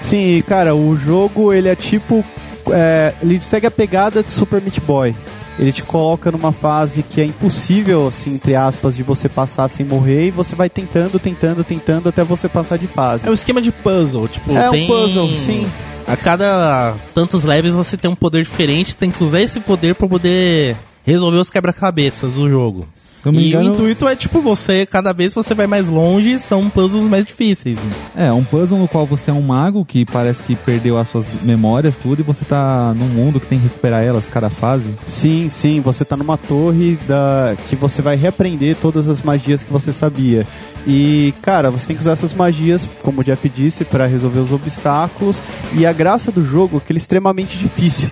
[0.01, 2.23] Sim, cara, o jogo ele é tipo.
[2.71, 5.15] é, ele segue a pegada de Super Meat Boy.
[5.57, 9.85] Ele te coloca numa fase que é impossível, assim, entre aspas, de você passar sem
[9.85, 13.27] morrer e você vai tentando, tentando, tentando até você passar de fase.
[13.27, 14.87] É um esquema de puzzle, tipo, É um tem...
[14.87, 15.65] puzzle, sim.
[16.07, 20.07] A cada tantos levels você tem um poder diferente, tem que usar esse poder pra
[20.07, 22.87] poder resolver os quebra-cabeças do jogo.
[22.95, 25.67] Se eu não me E o engano, intuito é, tipo, você, cada vez você vai
[25.67, 27.77] mais longe, são puzzles mais difíceis.
[28.15, 31.31] é um puzzle no qual você é um mago que parece que perdeu as suas
[31.43, 34.95] memórias, tudo, e você tá num mundo que tem que recuperar elas cada fase.
[35.05, 39.71] Sim, sim, você tá numa torre da que você vai reaprender todas as magias que
[39.71, 40.47] você sabia.
[40.87, 44.51] E, cara, você tem que usar essas magias, como o Jeff disse, pra resolver os
[44.51, 45.41] obstáculos.
[45.73, 48.09] E a graça do jogo é que ele é extremamente difícil.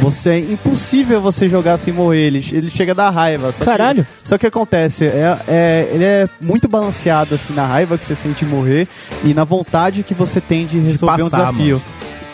[0.00, 3.50] Você é impossível você jogar sem morrer, ele, ele chega a dar raiva.
[3.52, 4.06] Só que- Caralho.
[4.22, 8.44] só que acontece, é, é- ele é muito balanceado assim na raiva que você sente
[8.44, 8.86] morrer
[9.24, 11.82] e na vontade que você tem de resolver um passar, desafio.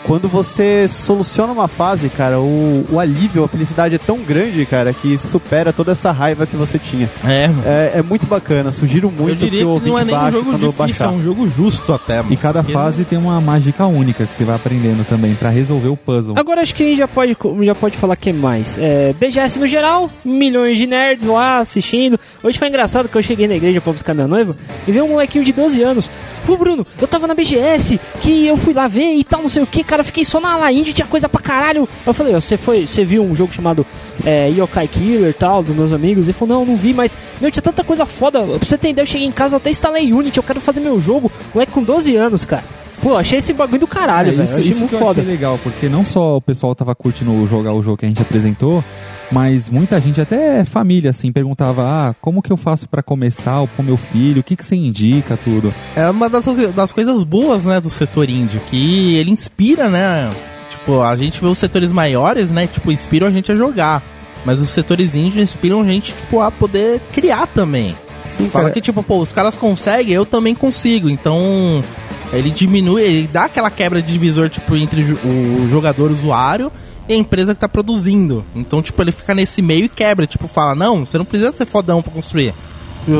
[0.05, 4.93] Quando você soluciona uma fase, cara, o, o alívio, a felicidade é tão grande, cara,
[4.93, 7.09] que supera toda essa raiva que você tinha.
[7.23, 7.63] É, mano.
[7.65, 10.15] É, é muito bacana, sugiro Eu muito diria que o que não ouvinte é nem
[10.15, 11.05] um baixe jogo quando difícil, baixar.
[11.05, 12.31] é um jogo justo até, mano.
[12.31, 15.89] E cada Porque fase tem uma mágica única que você vai aprendendo também pra resolver
[15.89, 16.35] o puzzle.
[16.37, 18.77] Agora acho que a gente já pode, já pode falar que mais.
[18.77, 22.19] É, BGS no geral, milhões de nerds lá assistindo.
[22.43, 24.55] Hoje foi engraçado que eu cheguei na igreja pra buscar minha noiva
[24.87, 26.07] e veio um molequinho de 12 anos.
[26.45, 29.63] Pô, Bruno, eu tava na BGS, que eu fui lá ver e tal, não sei
[29.63, 31.87] o que, cara, fiquei só na La Indy, tinha coisa pra caralho.
[32.05, 33.85] Eu falei, ó, você foi, você viu um jogo chamado
[34.23, 36.25] é, Yokai Killer e tal, dos meus amigos?
[36.25, 38.43] Ele falou, não, não vi, mas, meu, tinha tanta coisa foda.
[38.43, 40.99] Pra você ideia, eu cheguei em casa, eu até instalei Unity, eu quero fazer meu
[41.01, 41.31] jogo.
[41.53, 42.63] Moleque com 12 anos, cara.
[43.01, 44.43] Pô, achei esse bagulho do caralho, É, velho.
[44.43, 45.21] isso, isso muito que eu foda.
[45.21, 48.21] achei legal, porque não só o pessoal tava curtindo jogar o jogo que a gente
[48.21, 48.83] apresentou,
[49.31, 53.83] Mas muita gente, até família, assim, perguntava: ah, como que eu faço pra começar com
[53.83, 54.41] meu filho?
[54.41, 55.73] O que, que você indica, tudo?
[55.95, 60.29] É uma das, das coisas boas, né, do setor indie, que ele inspira, né?
[60.69, 62.67] Tipo, a gente vê os setores maiores, né?
[62.67, 64.03] Tipo, inspiram a gente a jogar.
[64.45, 67.95] Mas os setores indie inspiram a gente, tipo, a poder criar também.
[68.29, 68.73] Sim, Fala cara.
[68.73, 71.09] que, tipo, pô, os caras conseguem, eu também consigo.
[71.09, 71.83] Então,
[72.31, 76.71] ele diminui, ele dá aquela quebra de divisor, tipo, entre o jogador usuário
[77.07, 78.43] e a empresa que tá produzindo.
[78.55, 80.25] Então, tipo, ele fica nesse meio e quebra.
[80.27, 82.53] Tipo, fala, não, você não precisa ser fodão pra construir.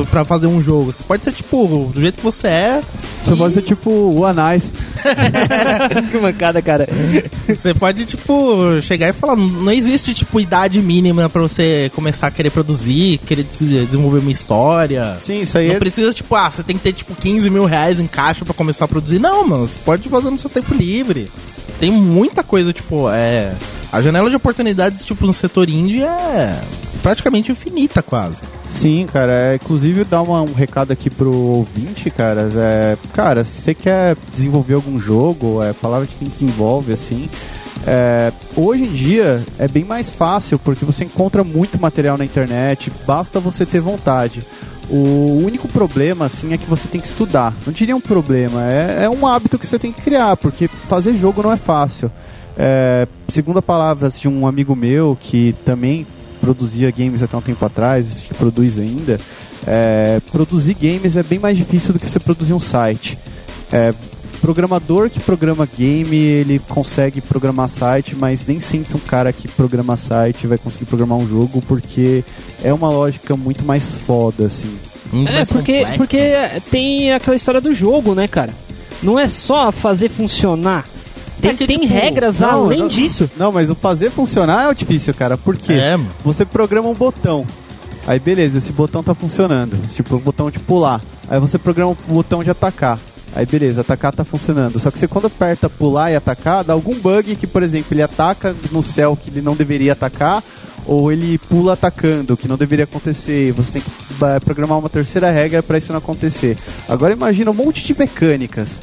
[0.10, 0.92] Pra fazer um jogo.
[0.92, 2.82] Você pode ser, tipo, do jeito que você é.
[3.22, 4.74] Você e pode ser tipo o Anais.
[6.12, 6.88] que mancada, cara.
[7.48, 12.32] Você pode, tipo, chegar e falar, não existe, tipo, idade mínima pra você começar a
[12.32, 15.18] querer produzir, querer des- desenvolver uma história.
[15.22, 15.80] Sim, isso aí Não é.
[15.80, 18.86] precisa, tipo, ah, você tem que ter, tipo, 15 mil reais em caixa pra começar
[18.86, 19.20] a produzir.
[19.20, 21.30] Não, mano, você pode fazer no seu tempo livre.
[21.80, 23.54] Tem muita coisa, tipo, é...
[23.92, 26.60] A janela de oportunidades, tipo, no setor indie é
[27.02, 28.42] praticamente infinita, quase.
[28.70, 29.32] Sim, cara.
[29.32, 32.50] É, inclusive, dar uma- um recado aqui pro ouvinte, cara.
[32.56, 37.30] É, cara, se você quer desenvolver algum jogo, é palavra de quem desenvolve, assim.
[37.88, 42.92] é, hoje em dia é bem mais fácil porque você encontra muito material na internet,
[43.06, 44.42] basta você ter vontade.
[44.90, 47.54] O único problema, assim, é que você tem que estudar.
[47.66, 51.14] Não diria um problema, é, é um hábito que você tem que criar, porque fazer
[51.16, 52.12] jogo não é fácil.
[52.58, 56.06] É, segundo palavras de um amigo meu que também
[56.40, 59.20] produzia games até um tempo atrás, que produz ainda,
[59.66, 63.18] é, produzir games é bem mais difícil do que você produzir um site.
[63.74, 63.94] É,
[64.46, 69.98] programador que programa game, ele consegue programar site, mas nem sempre um cara que programa
[69.98, 72.24] site vai conseguir programar um jogo, porque
[72.64, 74.70] é uma lógica muito mais foda, assim.
[75.12, 75.98] Muito É, porque, complexo.
[75.98, 76.34] porque
[76.70, 78.54] tem aquela história do jogo, né, cara?
[79.02, 80.86] Não é só fazer funcionar.
[81.42, 83.28] Tem, É que, tem tipo, regras não, além não- disso.
[83.36, 85.38] Não, mas o fazer funcionar é o difícil, cara.
[85.40, 85.74] Por quê?
[85.74, 85.98] É.
[86.24, 87.48] Você programa um botão.
[88.06, 89.76] Aí beleza, esse botão tá funcionando.
[89.96, 91.02] Tipo, o botão de pular.
[91.28, 93.00] Aí você programa o botão de atacar.
[93.36, 94.80] Aí beleza, atacar tá funcionando.
[94.80, 98.02] Só que você quando aperta pular e atacar, dá algum bug que, por exemplo, ele
[98.02, 100.42] ataca no céu que ele não deveria atacar,
[100.86, 103.52] ou ele pula atacando, que não deveria acontecer.
[103.52, 103.92] Você tem que
[104.24, 106.58] eh, programar uma terceira regra para isso não acontecer.
[106.88, 108.82] Agora imagina um monte de mecânicas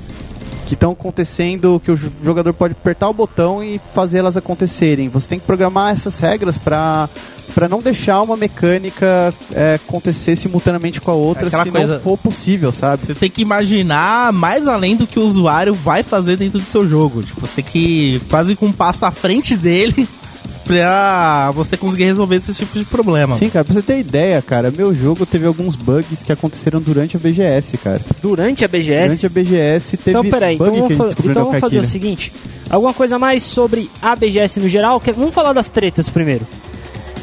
[0.67, 5.09] que estão acontecendo, que o jo- jogador pode apertar o botão e fazer elas acontecerem.
[5.09, 7.09] Você tem que programar essas regras para
[7.55, 12.01] para não deixar uma mecânica é, acontecer simultaneamente com a outra, Aquela se coisa- não
[12.01, 13.05] for possível, sabe?
[13.05, 16.89] Você tem que imaginar mais além do que o usuário vai fazer dentro do seu
[16.89, 17.23] jogo.
[17.23, 20.09] Tipo, você tem que ir quase com um passo à frente dele
[20.65, 23.35] pra você conseguir resolver esse tipo de problema.
[23.35, 27.17] Sim, cara, pra você ter ideia, cara, meu jogo teve alguns bugs que aconteceram durante
[27.17, 28.01] a BGS, cara.
[28.23, 29.03] Durante a BGS.
[29.07, 31.61] Durante a BGS teve Então, peraí, então bug que vamos, a gente descobriu então vamos
[31.61, 32.33] fazer o seguinte:
[32.71, 35.01] alguma coisa mais sobre a BGS no geral?
[35.01, 36.47] Que- Vamos falar das tretas primeiro.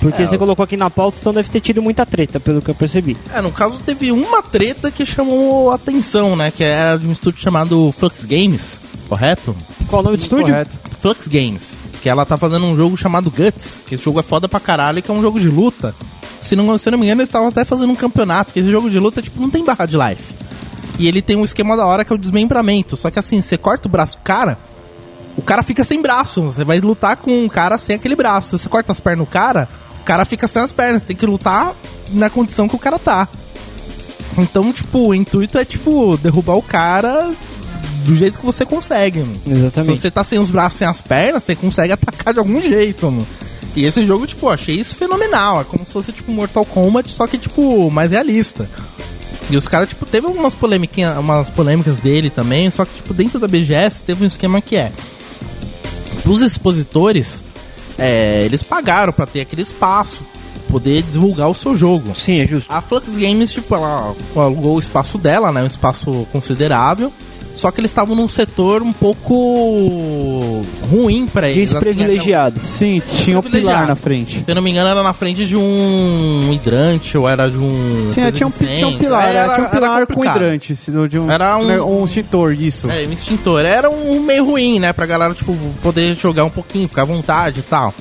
[0.01, 2.69] Porque É, você colocou aqui na pauta, então deve ter tido muita treta, pelo que
[2.69, 3.17] eu percebi.
[3.33, 6.51] É, no caso teve uma treta que chamou atenção, né?
[6.55, 9.53] Que era de um estúdio chamado Flux Games, correto?
[9.87, 10.45] Qual o nome do estúdio?
[10.45, 10.77] Correto.
[11.01, 11.75] Flux Games.
[12.01, 15.01] Que ela tá fazendo um jogo chamado Guts, que esse jogo é foda pra caralho,
[15.01, 15.93] que é um jogo de luta.
[16.41, 18.89] Se não, se não me engano, eles estavam até fazendo um campeonato, que esse jogo
[18.89, 20.33] de luta, tipo, não tem barra de life.
[20.97, 22.95] E ele tem um esquema da hora que é o desmembramento.
[22.97, 24.57] Só que assim, você corta o braço do cara,
[25.37, 26.41] o cara fica sem braço.
[26.43, 28.57] Você vai lutar com um cara sem aquele braço.
[28.57, 29.67] Você corta as pernas do cara,
[30.01, 30.99] o cara fica sem as pernas.
[30.99, 31.73] Você tem que lutar
[32.09, 33.27] na condição que o cara tá.
[34.37, 37.31] Então, tipo, o intuito é, tipo, derrubar o cara
[38.05, 39.39] do jeito que você consegue, mano.
[39.43, 39.99] Se Exatamente.
[39.99, 43.27] você tá sem os braços, sem as pernas, você consegue atacar de algum jeito, mano.
[43.75, 45.61] E esse jogo, tipo, eu achei isso fenomenal.
[45.61, 48.67] É como se fosse, tipo, Mortal Kombat, só que, tipo, mais realista.
[49.49, 53.39] E os caras, tipo, teve algumas polêmicas, umas polêmicas dele também, só que, tipo, dentro
[53.39, 54.91] da BGS teve um esquema que é.
[56.23, 57.43] Pros expositores,
[57.97, 60.21] é, eles pagaram pra ter aquele espaço,
[60.69, 62.15] poder divulgar o seu jogo.
[62.15, 62.71] Sim, é justo.
[62.71, 65.63] A Flux Games, tipo, ela alugou o espaço dela, né?
[65.63, 67.11] Um espaço considerável.
[67.55, 71.73] Só que eles estavam num setor um pouco ruim pra eles.
[71.73, 72.59] assim, Desprivilegiado.
[72.63, 74.37] Sim, tinha o pilar na frente.
[74.37, 78.07] Se eu não me engano, era na frente de um hidrante ou era de um.
[78.09, 80.73] Sim, é, tinha, um, tinha um pilar, É, é, tinha um pilar com hidrante,
[81.09, 82.89] de um, Era um- né, um extintor, isso.
[82.89, 83.61] É, um extintor.
[83.65, 84.93] Era um meio ruim, né?
[84.93, 87.93] Pra galera, tipo, poder jogar um pouquinho, ficar à vontade e tal.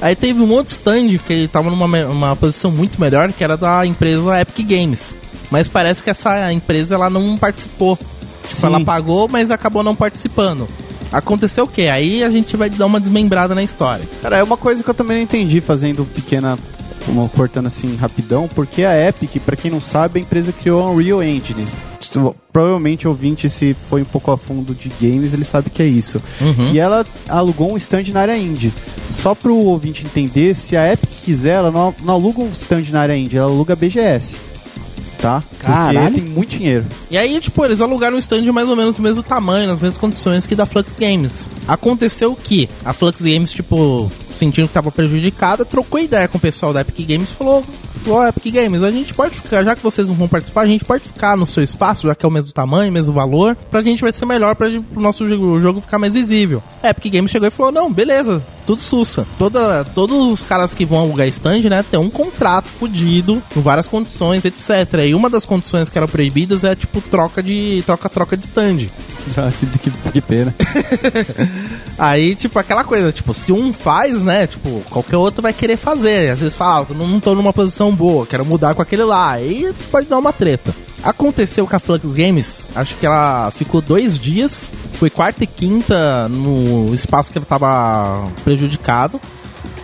[0.00, 4.40] Aí teve um outro stand que tava numa posição muito melhor, que era da empresa
[4.40, 5.14] Epic Games.
[5.50, 7.98] Mas parece que essa empresa ela não participou.
[8.44, 8.66] Tipo, Sim.
[8.66, 10.68] ela pagou, mas acabou não participando.
[11.12, 11.82] Aconteceu o quê?
[11.82, 14.04] Aí a gente vai dar uma desmembrada na história.
[14.20, 16.58] Cara, é uma coisa que eu também não entendi fazendo pequena.
[17.06, 20.90] Uma, cortando assim rapidão, porque a Epic, pra quem não sabe, a empresa criou a
[20.90, 21.66] Unreal Engine.
[22.00, 25.82] Isso, Provavelmente o ouvinte, se foi um pouco a fundo de games, ele sabe que
[25.82, 26.18] é isso.
[26.40, 26.72] Uhum.
[26.72, 28.72] E ela alugou um stand na área indie.
[29.10, 33.02] Só pro ouvinte entender, se a Epic quiser, ela não, não aluga um stand na
[33.02, 34.36] área indie, ela aluga BGS.
[35.24, 35.42] Tá?
[35.58, 36.10] Caralho.
[36.10, 36.84] Porque tem muito dinheiro.
[37.10, 39.96] E aí, tipo, eles alugaram um stand mais ou menos do mesmo tamanho, nas mesmas
[39.96, 41.48] condições que da Flux Games.
[41.66, 46.74] Aconteceu que a Flux Games, tipo, sentindo que tava prejudicada, trocou ideia com o pessoal
[46.74, 47.64] da Epic Games e falou:
[48.06, 50.84] Ó, Epic Games, a gente pode ficar, já que vocês não vão participar, a gente
[50.84, 54.02] pode ficar no seu espaço, já que é o mesmo tamanho, mesmo valor, pra gente
[54.02, 56.62] vai ser melhor pra pro nosso jogo, o jogo ficar mais visível.
[56.82, 59.26] A Epic Games chegou e falou: não, beleza, tudo sussa.
[59.38, 63.86] Toda, todos os caras que vão alugar stand, né, tem um contrato fudido, com várias
[63.86, 64.70] condições, etc.
[65.06, 67.82] E uma das condições que eram proibidas é, tipo, troca de.
[67.86, 68.86] troca-troca de stand.
[69.38, 70.54] Ah, que, que, pena.
[71.98, 76.30] Aí, tipo, aquela coisa, tipo, se um faz, né, tipo, qualquer outro vai querer fazer.
[76.30, 79.32] Às vezes fala, ah, eu não tô numa posição boa, quero mudar com aquele lá.
[79.32, 80.74] Aí pode dar uma treta.
[81.02, 86.28] Aconteceu com a Flux Games, acho que ela ficou dois dias, foi quarta e quinta
[86.30, 89.20] no espaço que ela tava prejudicado.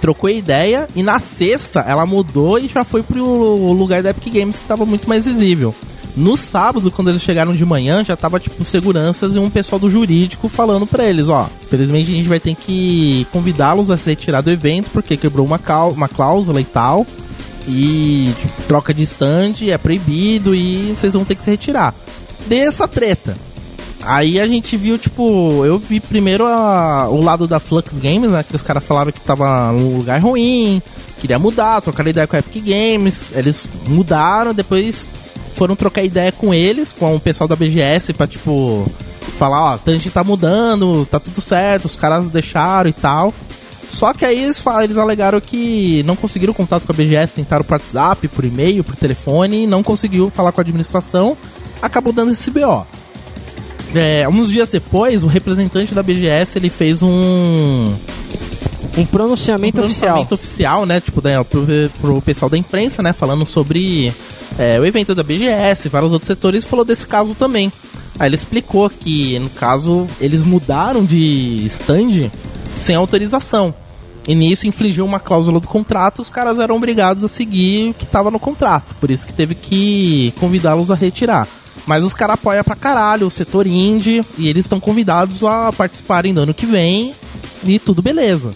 [0.01, 4.59] Trocou ideia e na sexta ela mudou e já foi pro lugar da Epic Games
[4.59, 5.75] que tava muito mais visível.
[6.17, 9.91] No sábado, quando eles chegaram de manhã, já tava, tipo, seguranças e um pessoal do
[9.91, 14.41] jurídico falando pra eles, ó, felizmente a gente vai ter que convidá-los a se retirar
[14.41, 15.61] do evento, porque quebrou uma,
[15.95, 17.07] uma cláusula e tal,
[17.71, 21.95] e tipo, troca de stand é proibido e vocês vão ter que se retirar.
[22.47, 23.37] Dessa treta.
[24.03, 28.43] Aí a gente viu, tipo, eu vi primeiro a- o lado da Flux Games, né,
[28.43, 30.81] que os caras falaram que tava num lugar ruim,
[31.21, 35.07] queria mudar, trocar ideia com a Epic Games, eles mudaram, depois
[35.55, 38.91] foram trocar ideia com eles, com o pessoal da BGS, pra tipo,
[39.39, 43.35] falar, ó, a gente tá mudando, tá tudo certo, os caras deixaram e tal.
[43.91, 47.65] Só que aí eles, falaram, eles alegaram que não conseguiram contato com a BGS, tentaram
[47.65, 51.37] por WhatsApp, por e-mail, por telefone, não conseguiu falar com a administração,
[51.83, 52.87] acabou dando esse BO.
[53.95, 57.93] É, uns dias depois, o representante da BGS ele fez um,
[58.97, 60.13] Um pronunciamento um oficial.
[60.13, 61.01] pronunciamento oficial, né?
[61.01, 61.67] Tipo, né, pro,
[62.01, 63.13] pro pessoal da imprensa, né?
[63.13, 64.15] Falando sobre
[64.57, 67.73] é, o evento da BGS, vários outros setores, falou desse caso também.
[68.21, 72.31] Aí ele explicou que, no caso, eles mudaram de stand
[72.77, 73.75] sem autorização.
[74.27, 78.05] E nisso infligiu uma cláusula do contrato, os caras eram obrigados a seguir o que
[78.05, 78.95] estava no contrato.
[79.01, 81.49] Por isso que teve que convidá-los a retirar.
[81.87, 86.35] Mas os caras apoiam pra caralho o setor indie e eles estão convidados a participarem
[86.35, 87.15] do ano que vem
[87.65, 88.53] e tudo beleza.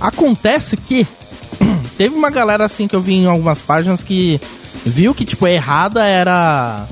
[0.00, 1.06] Acontece que
[1.98, 4.40] teve uma galera assim que eu vi em algumas páginas que
[4.84, 6.86] viu que tipo a errada era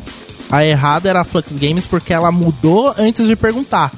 [0.50, 3.92] a errada era a Flux Games porque ela mudou antes de perguntar.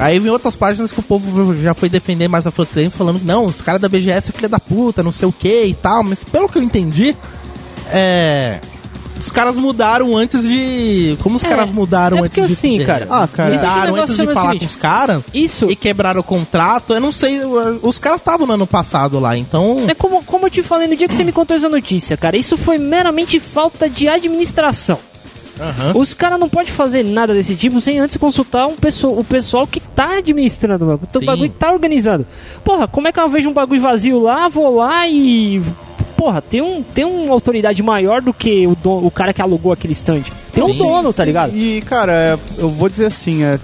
[0.00, 3.20] Aí vi outras páginas que o povo já foi defender mais a Flux Games falando
[3.20, 5.74] que não, os caras da BGS é filha da puta, não sei o que e
[5.74, 7.14] tal, mas pelo que eu entendi,
[7.92, 8.60] é
[9.18, 11.14] os caras mudaram antes de.
[11.22, 12.52] Como os É, caras mudaram é antes porque de.
[12.54, 15.22] assim, de- cara, Ah, cara, Esse Mudaram antes de é falar seguinte, com os caras
[15.34, 16.94] Isso e quebraram o contrato.
[16.94, 17.38] Eu não sei,
[17.82, 19.84] os caras estavam no ano passado lá, então.
[19.86, 22.34] é como, como eu te falei no dia que você me contou essa notícia, cara.
[22.34, 24.98] Isso foi meramente falta de administração.
[25.60, 25.92] Aham.
[25.94, 29.66] Os caras não podem fazer nada desse tipo sem antes consultar um pessoal, o pessoal
[29.66, 31.26] que tá administrando o bagulho, o Sim.
[31.26, 32.26] bagulho que tá organizando.
[32.64, 35.62] Porra, como é que eu vejo um bagulho vazio lá, vou lá e.
[36.16, 39.72] Porra, tem, um, tem uma autoridade maior do que o, dono, o cara que alugou
[39.72, 40.24] aquele stand.
[40.52, 41.56] Tem um Sim, dono, tá ligado?
[41.56, 43.58] E, cara, é, eu vou dizer assim, é,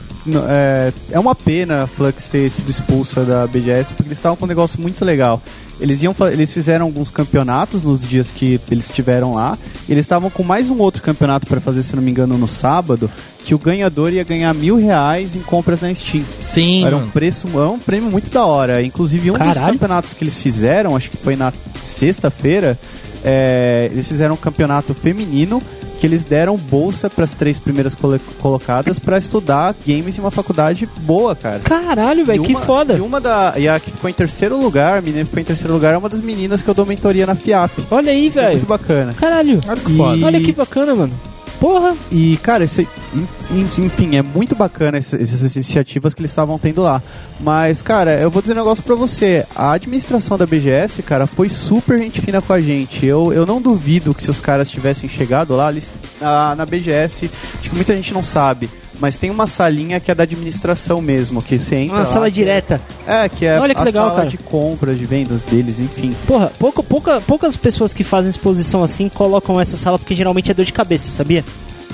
[0.49, 4.47] é, é uma pena a Flux ter sido expulsa da BGS, porque eles estavam com
[4.47, 5.43] um negócio muito legal.
[5.81, 9.59] Eles, iam, eles fizeram alguns campeonatos nos dias que eles estiveram lá,
[9.89, 13.11] eles estavam com mais um outro campeonato para fazer, se não me engano, no sábado,
[13.45, 16.25] que o ganhador ia ganhar mil reais em compras na Steam.
[16.41, 16.85] Sim.
[16.85, 18.83] Era um preço, era um prêmio muito da hora.
[18.83, 19.73] Inclusive, um dos Caralho.
[19.75, 22.79] campeonatos que eles fizeram, acho que foi na sexta-feira,
[23.23, 25.63] é, eles fizeram um campeonato feminino
[25.99, 30.31] que eles deram bolsa para as três primeiras colo- colocadas para estudar games em uma
[30.31, 31.61] faculdade boa, cara.
[31.61, 32.95] Caralho, velho, E que foda.
[32.95, 33.55] E uma da.
[33.57, 35.99] E a que ficou em terceiro lugar, a menina que ficou em terceiro lugar, é
[35.99, 37.73] uma das meninas que eu dou mentoria na FIAP.
[37.91, 38.51] Olha aí, é velho.
[38.53, 39.15] muito bacana.
[39.15, 39.61] Caralho.
[39.67, 40.27] Olha que E- foda.
[40.27, 41.13] Olha que bacana, mano.
[41.61, 41.97] Porra.
[42.13, 47.03] E, cara, en- enfim, é muito bacana essa- essas iniciativas que eles estavam tendo lá.
[47.41, 49.45] Mas, cara, eu vou dizer um negócio pra você.
[49.55, 53.05] A administração da BGS, cara, foi super gente fina com a gente.
[53.07, 55.91] Eu, eu não duvido que se os caras tivessem chegado lá, eles,
[56.21, 58.69] na, na BGS, acho que muita gente não sabe.
[58.99, 62.27] Mas tem uma salinha que é da administração mesmo, que você entra Uma lá, sala
[62.27, 62.81] que direta.
[63.07, 64.29] É, que é Olha que a legal, sala cara.
[64.31, 66.15] de compras, de vendas deles, enfim.
[66.27, 70.55] Porra, pouca, pouca, poucas pessoas que fazem exposição assim colocam essa sala porque geralmente é
[70.55, 71.45] dor de cabeça, sabia?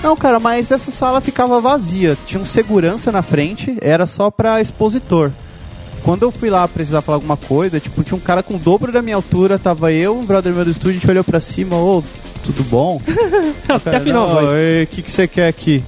[0.03, 2.17] Não, cara, mas essa sala ficava vazia.
[2.27, 5.31] Tinha um segurança na frente, era só pra expositor.
[6.03, 8.91] Quando eu fui lá precisar falar alguma coisa, tipo, tinha um cara com o dobro
[8.91, 11.77] da minha altura, tava eu, um brother meu do estúdio, a gente olhou pra cima,
[11.77, 12.03] ô,
[12.43, 13.01] tudo bom?
[13.69, 14.83] Até vai.
[14.83, 15.85] o que, que você quer aqui?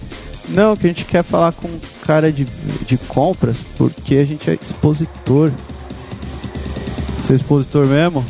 [0.49, 2.47] Não, que a gente quer falar com um cara de,
[2.87, 5.51] de compras, porque a gente é expositor.
[7.23, 8.25] Você é expositor mesmo?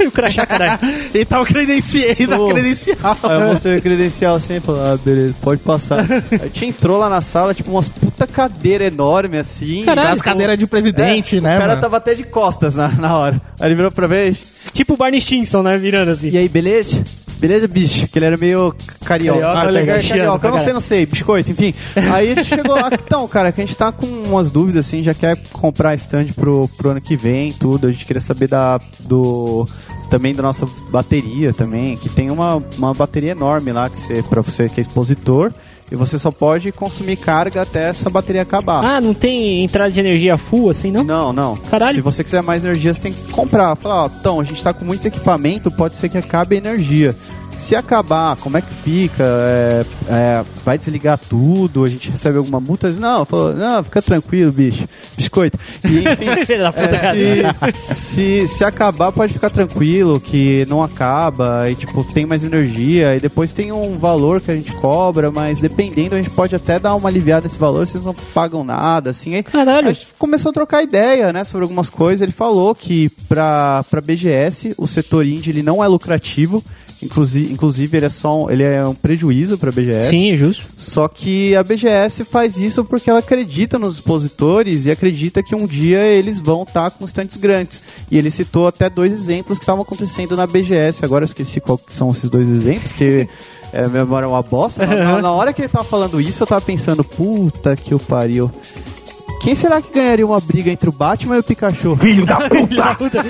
[0.06, 0.78] o crachá, caralho.
[1.14, 2.48] Ele tava credenciando a Ô.
[2.48, 3.16] credencial.
[3.22, 6.00] Aí eu mostrei a credencial assim e falou, ah, beleza, pode passar.
[6.00, 9.84] Aí a gente entrou lá na sala, tipo, umas puta cadeira enorme assim.
[9.84, 11.56] Caralho, As cadeiras de presidente, É, né?
[11.56, 11.82] O cara mano?
[11.82, 13.36] tava até de costas na, na hora.
[13.60, 14.38] Aí ele virou pra vez.
[14.72, 15.76] Tipo o Barney Stinson, né?
[15.78, 16.30] Virando assim.
[16.30, 17.02] E aí, beleza?
[17.38, 18.08] Beleza, bicho?
[18.08, 18.74] Que ele era meio
[19.04, 19.40] carioca.
[19.40, 20.46] Carioca, Ah, legal, legal, carioca.
[20.46, 21.06] Eu não sei, não sei.
[21.06, 21.74] Biscoito, enfim.
[22.12, 22.90] Aí a gente chegou lá.
[22.92, 25.02] Então, cara, que a gente tá com umas dúvidas, assim.
[25.02, 27.88] Já quer comprar stand pro, pro ano que vem, tudo.
[27.88, 29.66] A gente queria saber da, do...
[30.08, 34.40] Também da nossa bateria também, que tem uma, uma bateria enorme lá, que você, pra
[34.40, 35.52] você que é expositor,
[35.90, 38.84] e você só pode consumir carga até essa bateria acabar.
[38.84, 41.04] Ah, não tem entrada de energia full assim, não?
[41.04, 41.56] Não, não.
[41.56, 41.94] Caralho.
[41.94, 43.76] Se você quiser mais energia, você tem que comprar.
[43.76, 47.14] Falar, ó, então, a gente tá com muito equipamento, pode ser que acabe a energia.
[47.56, 49.24] Se acabar, como é que fica?
[49.24, 51.84] É, é, vai desligar tudo?
[51.84, 52.92] A gente recebe alguma multa?
[52.92, 54.86] Não, falou, não, fica tranquilo, bicho.
[55.16, 55.58] Biscoito.
[55.82, 62.04] E enfim, é, se, se, se acabar, pode ficar tranquilo, que não acaba, e tipo,
[62.04, 66.18] tem mais energia, e depois tem um valor que a gente cobra, mas dependendo, a
[66.18, 69.34] gente pode até dar uma aliviada nesse valor, vocês não pagam nada, assim.
[69.34, 69.88] Aí, Caralho.
[69.88, 72.20] a gente começou a trocar ideia, né, sobre algumas coisas.
[72.20, 76.62] Ele falou que para para BGS o setor indie ele não é lucrativo,
[77.06, 80.08] inclusive, inclusive ele é só um, ele é um prejuízo para BGS.
[80.08, 80.66] Sim, é justo.
[80.76, 85.66] Só que a BGS faz isso porque ela acredita nos expositores e acredita que um
[85.66, 87.82] dia eles vão estar com estantes grandes.
[88.10, 91.04] E ele citou até dois exemplos que estavam acontecendo na BGS.
[91.04, 93.28] Agora eu esqueci qual que são esses dois exemplos, que
[93.72, 94.86] é, a memória é uma bosta.
[94.86, 98.50] na, na hora que ele tava falando isso, eu tava pensando, puta que o pariu.
[99.46, 101.96] Quem será que ganharia uma briga entre o Batman e o Pikachu?
[101.98, 102.48] Filho da
[102.98, 103.24] puta.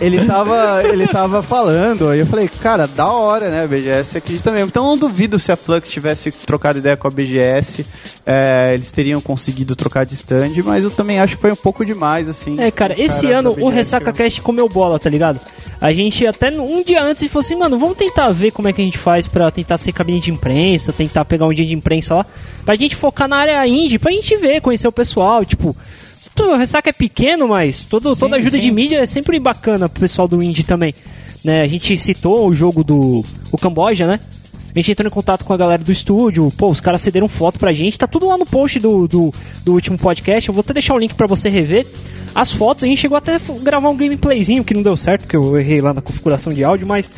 [0.00, 4.66] ele tava, ele tava falando, aí eu falei, cara, da hora, né, BGS acredita mesmo.
[4.66, 7.86] Então eu não duvido se a Flux tivesse trocado ideia com a BGS,
[8.26, 11.84] é, eles teriam conseguido trocar de stand, mas eu também acho que foi um pouco
[11.84, 12.60] demais, assim.
[12.60, 15.38] É, cara, esse ano o Ressaca Cast comeu bola, tá ligado?
[15.82, 18.80] A gente até um dia antes falou assim, mano, vamos tentar ver como é que
[18.80, 22.14] a gente faz pra tentar ser cabine de imprensa, tentar pegar um dia de imprensa
[22.14, 22.26] lá,
[22.64, 25.76] pra gente focar na área indie, pra gente ver, conhecer o pessoal, tipo.
[26.40, 28.60] O Ressaca é pequeno, mas todo, Sim, toda ajuda sim.
[28.62, 30.94] de mídia é sempre bacana pro pessoal do indie também.
[31.44, 31.60] Né?
[31.60, 34.18] A gente citou o jogo do o Camboja, né?
[34.74, 37.58] A gente entrou em contato com a galera do estúdio, pô, os caras cederam foto
[37.58, 40.72] pra gente, tá tudo lá no post do, do, do último podcast, eu vou até
[40.72, 41.86] deixar o link pra você rever
[42.34, 45.36] as fotos, a gente chegou até a gravar um gameplayzinho que não deu certo, porque
[45.36, 47.10] eu errei lá na configuração de áudio, mas,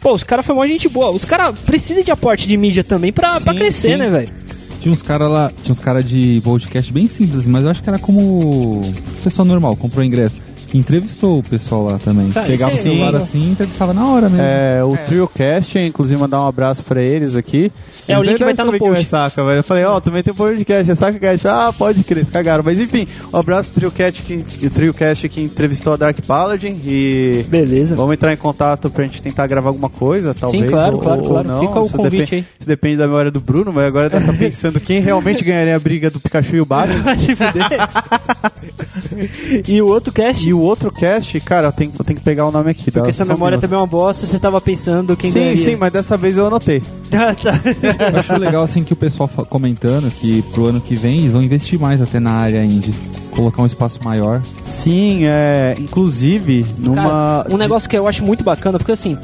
[0.00, 3.12] pô, os caras foi uma gente boa, os caras precisam de aporte de mídia também
[3.12, 3.96] pra, pra Sim, crescer, sim.
[3.98, 4.28] né, velho?
[4.84, 7.88] Tinha uns caras lá, tinha uns caras de podcast bem simples, mas eu acho que
[7.88, 8.82] era como
[9.22, 10.42] pessoal normal, comprou ingresso.
[10.74, 12.30] Que entrevistou o pessoal lá também.
[12.32, 14.44] Cara, Pegava o é celular assim e entrevistava na hora mesmo.
[14.44, 17.70] É, o TrioCast, inclusive mandar um abraço pra eles aqui.
[18.08, 19.06] É, o link vai tá no post.
[19.06, 21.46] Saca, mas eu falei, ó, também tem um podcast, é Saca Cast.
[21.46, 22.64] Ah, pode crer, eles cagaram.
[22.64, 27.46] Mas enfim, um abraço pro TrioCast que, o TrioCast que entrevistou a Dark Paladin e
[27.48, 27.94] Beleza.
[27.94, 30.68] vamos entrar em contato pra gente tentar gravar alguma coisa, talvez.
[30.68, 31.46] claro, ou, claro, ou claro.
[31.46, 31.60] não.
[31.60, 32.44] Fica o Isso convite depende, aí.
[32.58, 35.78] Isso depende da memória do Bruno, mas agora deve estar pensando quem realmente ganharia a
[35.78, 37.04] briga do Pikachu e o Batman.
[39.66, 42.46] E o outro cast, E o outro cast, cara, eu tenho, eu tenho que pegar
[42.46, 42.84] o nome aqui.
[42.90, 45.64] porque dá essa um memória também é uma bosta, você tava pensando quem Sim, ganharia.
[45.64, 46.82] sim, mas dessa vez eu anotei.
[47.10, 47.52] Tá, tá.
[48.12, 51.42] Eu acho legal assim que o pessoal comentando que pro ano que vem eles vão
[51.42, 52.94] investir mais até na área indie.
[53.30, 54.40] Colocar um espaço maior.
[54.62, 55.74] Sim, é.
[55.78, 57.42] Inclusive, numa.
[57.42, 59.18] Cara, um negócio que eu acho muito bacana, porque assim,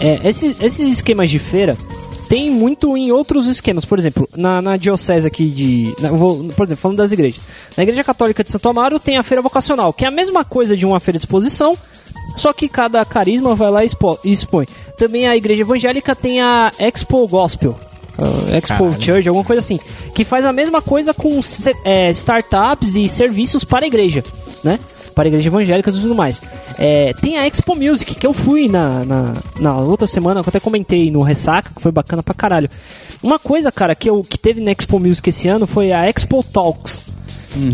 [0.00, 1.76] é, esses, esses esquemas de feira
[2.32, 3.84] tem muito em outros esquemas.
[3.84, 5.94] Por exemplo, na, na diocese aqui de.
[6.00, 7.38] na- vou, por exemplo, falando das igrejas.
[7.76, 10.74] Na Igreja Católica de Santo Amaro tem a feira vocacional, que é a mesma coisa
[10.74, 11.76] de uma feira de exposição,
[12.34, 13.90] só que cada carisma vai lá e
[14.32, 14.66] expõe.
[14.96, 17.76] Também a Igreja Evangélica tem a Expo Gospel.
[18.18, 19.78] uh, Expo Church, alguma coisa assim,
[20.14, 21.38] que faz a mesma coisa com
[21.84, 24.24] é, startups e serviços para a igreja,
[24.64, 24.78] né?
[25.14, 26.40] Para a igreja evangélica e tudo mais.
[26.78, 30.50] É, tem a Expo Music, que eu fui na, na, na outra semana, que eu
[30.50, 32.68] até comentei no Ressaca, que foi bacana pra caralho.
[33.22, 36.42] Uma coisa, cara, que, eu, que teve na Expo Music esse ano foi a Expo
[36.42, 37.02] Talks.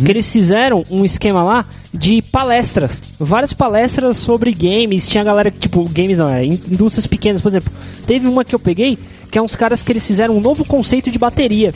[0.05, 1.64] Que eles fizeram um esquema lá
[1.95, 3.01] de palestras.
[3.16, 5.07] Várias palestras sobre games.
[5.07, 7.72] Tinha galera que, tipo, games não, é, in- indústrias pequenas, por exemplo.
[8.05, 8.99] Teve uma que eu peguei,
[9.30, 11.72] que é uns caras que eles fizeram um novo conceito de bateria.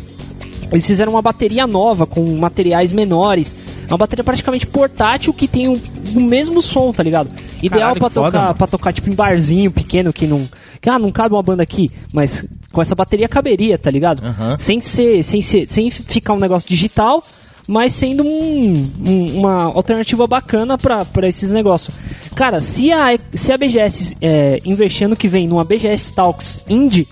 [0.72, 3.54] Eles fizeram uma bateria nova, com materiais menores.
[3.92, 5.80] É Uma bateria praticamente portátil que tem o,
[6.14, 7.30] o mesmo som, tá ligado?
[7.62, 10.48] Ideal foda, tocar, pra tocar, tipo, em barzinho pequeno que não.
[10.80, 14.24] Que, ah, não cabe uma banda aqui, mas com essa bateria caberia, tá ligado?
[14.24, 14.56] Aham.
[14.58, 15.22] Sem ser.
[15.22, 15.66] Sem ser.
[15.68, 17.22] Sem ficar um negócio digital,
[17.68, 21.94] mas sendo um- um- uma alternativa bacana pra esses negócios.
[22.34, 27.06] Cara, se a, se a BGS é, investir ano que vem numa BGS Talks Indie,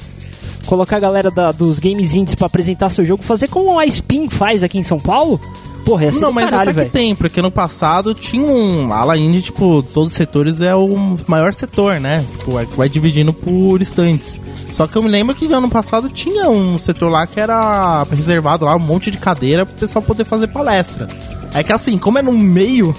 [0.66, 4.28] colocar a galera da- dos games indies pra apresentar seu jogo, fazer como a Spin
[4.30, 5.38] faz aqui em São Paulo,
[5.84, 8.92] Porra, ia ser Não, mas caralho, até que tem, porque no passado tinha um.
[8.92, 12.24] A ala indie, tipo, todos os setores é o maior setor, né?
[12.38, 14.40] Tipo, vai- vai dividindo por estantes.
[14.72, 18.64] Só que eu me lembro que ano passado tinha um setor lá que era reservado
[18.64, 21.08] lá, um monte de cadeira pro pessoal poder fazer palestra.
[21.52, 22.94] É que assim, como é no meio.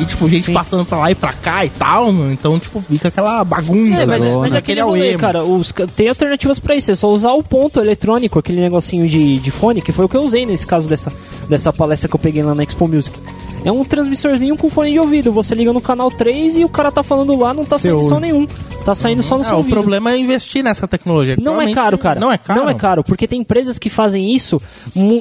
[0.00, 0.54] E, tipo, gente Sim.
[0.54, 4.02] passando pra lá e pra cá e tal, então, tipo, fica aquela bagunça.
[4.02, 6.94] É, mas, é- mas é aquele rolê, auê, cara, os, tem alternativas pra isso, é
[6.94, 10.22] só usar o ponto eletrônico, aquele negocinho de, de fone, que foi o que eu
[10.22, 11.12] usei nesse caso dessa,
[11.48, 13.18] dessa palestra que eu peguei lá na Expo Music.
[13.64, 16.90] É um transmissorzinho com fone de ouvido, você liga no canal 3 e o cara
[16.90, 18.44] tá falando lá, não tá Você saindo som nenhum,
[18.84, 19.72] tá saindo só no É, seu o ouvido.
[19.72, 21.36] problema é investir nessa tecnologia.
[21.40, 22.18] Não é caro, cara.
[22.18, 22.60] Não é caro?
[22.60, 24.60] Não é caro, porque tem empresas que fazem isso.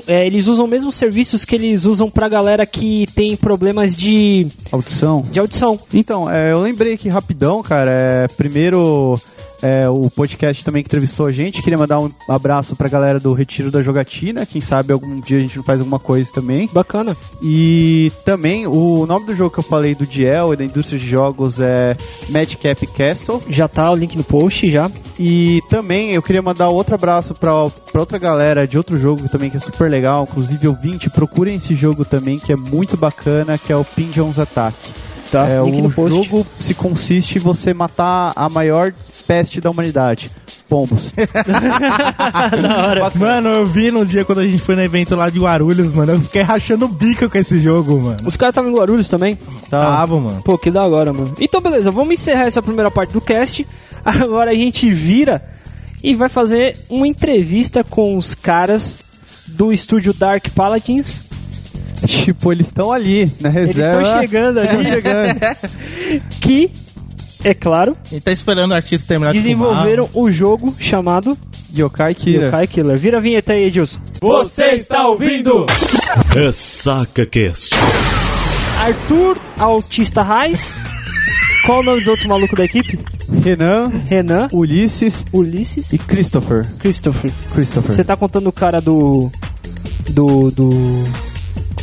[0.07, 4.47] é, eles usam os mesmos serviços que eles usam pra galera que tem problemas de,
[4.71, 5.21] Audição.
[5.31, 5.77] de audição.
[5.93, 7.91] Então, é, eu lembrei aqui rapidão, cara.
[7.91, 9.21] É, primeiro,
[9.61, 11.61] é, o podcast também que entrevistou a gente.
[11.61, 14.45] Queria mandar um abraço pra galera do Retiro da Jogatina.
[14.45, 16.69] Quem sabe algum dia a gente não faz alguma coisa também.
[16.71, 17.15] Bacana.
[17.41, 21.07] E também, o nome do jogo que eu falei do Diel e da indústria de
[21.07, 21.95] jogos é
[22.29, 23.41] Madcap Castle.
[23.47, 24.89] Já tá o link no post já.
[25.19, 29.49] E também eu queria mandar outro abraço pra, pra outra galera de outro jogo também
[29.49, 33.71] que é super legal, inclusive ouvinte, procurem esse jogo também que é muito bacana, que
[33.71, 34.75] é o Pingeons Attack.
[35.31, 36.13] Tá, é, link o no post.
[36.13, 38.93] jogo se consiste em você matar a maior
[39.25, 40.29] peste da humanidade,
[40.67, 41.13] pombos.
[43.15, 46.13] Mano, eu vi no dia quando a gente foi no evento lá de Guarulhos, mano.
[46.13, 48.17] Eu fiquei rachando o bico com esse jogo, mano.
[48.25, 49.35] Os caras estavam em Guarulhos também?
[49.69, 49.85] Tá.
[49.85, 50.41] Tava, mano.
[50.43, 51.33] Pô, que da hora, mano.
[51.39, 53.65] Então, beleza, vamos encerrar essa primeira parte do cast.
[54.03, 55.41] Agora a gente vira
[56.03, 58.97] e vai fazer uma entrevista com os caras
[59.47, 61.23] do estúdio Dark Paladins.
[62.07, 64.01] tipo, eles estão ali na Eles reserva.
[64.01, 65.69] estão chegando ali,
[66.41, 66.71] que,
[67.43, 71.37] é claro, gente tá esperando o artista terminar desenvolveram o jogo chamado
[71.75, 72.47] Yokai Kira.
[72.47, 72.97] Yokai Killer.
[72.97, 73.99] Vira a vinheta aí, Edilson.
[74.21, 75.65] Você está ouvindo?
[76.33, 77.73] Ressaca Cast.
[78.79, 80.75] Arthur Autista Raiz.
[81.65, 82.99] Qual o nome dos outros malucos da equipe?
[83.43, 86.67] Renan, Renan, Ulisses Ulisses e Christopher.
[86.79, 87.31] Christopher.
[87.53, 87.95] Christopher.
[87.95, 89.31] Você tá contando o cara do.
[90.09, 90.51] Do.
[90.51, 90.69] Do.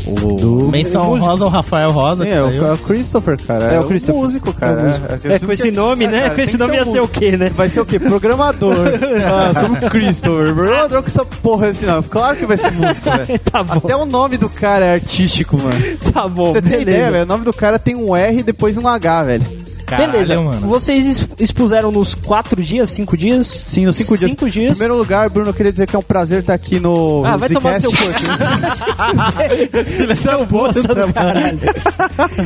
[0.05, 2.25] Do- Menção Rosa ao Rafael Rosa.
[2.25, 3.73] Sim, é, o, é o Christopher, cara.
[3.73, 4.21] É É, o o Christopher.
[4.23, 4.73] músico, cara.
[4.73, 5.07] É o músico.
[5.29, 6.23] É, É, com esse nome, né?
[6.23, 7.51] cara, com esse nome ser ia ser o quê, né?
[7.55, 7.99] Vai ser o quê?
[7.99, 8.77] Programador.
[9.27, 10.55] ah, sou o Christopher.
[10.55, 12.03] Programador com essa porra assim, não.
[12.03, 13.39] Claro que vai ser músico, velho.
[13.41, 15.81] Tá bom, Até o nome do cara é artístico, mano.
[16.13, 16.53] tá bom.
[16.53, 17.25] Você tem ideia, velho?
[17.25, 19.45] O nome do cara tem um R e depois um H, velho.
[19.89, 20.67] Caralho, Beleza, mano.
[20.69, 23.65] vocês ex- expuseram nos quatro dias, cinco dias?
[23.67, 24.31] Sim, nos cinco dias.
[24.31, 24.71] Cinco Em dias.
[24.73, 27.49] primeiro lugar, Bruno, eu queria dizer que é um prazer estar aqui no Ah, vai
[27.49, 27.91] tomar seu
[30.17, 31.59] Seu bosta do caralho.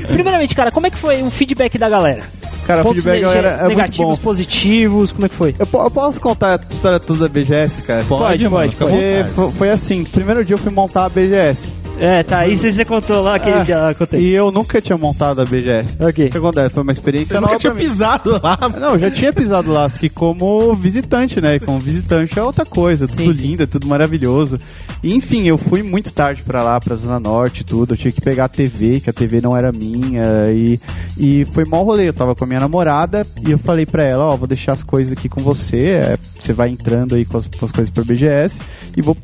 [0.07, 2.22] Primeiramente, cara, como é que foi o feedback da galera?
[2.66, 4.22] Cara, o Pontos feedback, galera, é muito negativos, bom.
[4.22, 5.55] positivos, como é que foi?
[5.59, 8.05] Eu, eu posso contar a história toda da BGS, cara?
[8.09, 8.76] Pode, pode, pode.
[8.76, 9.34] Porque vontade.
[9.34, 11.72] fo- foi assim, primeiro dia eu fui montar a BGS.
[12.03, 14.20] É, tá, isso aí você contou lá que eu contei.
[14.20, 15.96] E eu nunca tinha montado a BGS.
[16.00, 16.26] Ok.
[16.26, 16.70] O que acontece?
[16.74, 18.59] Foi uma experiência Você nova nunca tinha pisado lá.
[18.80, 21.61] Não, eu já tinha pisado lá, só que como visitante, né?
[21.61, 23.46] Como visitante é outra coisa, tudo Sim, sim.
[23.46, 24.59] lindo, é tudo maravilhoso.
[25.00, 27.94] E, enfim, eu fui muito tarde pra lá, pra Zona Norte e tudo.
[27.94, 30.50] Eu tinha que pegar a TV, que a TV não era minha.
[30.53, 30.80] E,
[31.16, 32.09] e foi mau rolê.
[32.09, 34.82] Eu tava com a minha namorada e eu falei pra ela: Ó, vou deixar as
[34.82, 35.90] coisas aqui com você.
[35.90, 38.61] é, você vai entrando aí com as, com as coisas pra BGS
[38.96, 39.16] e vou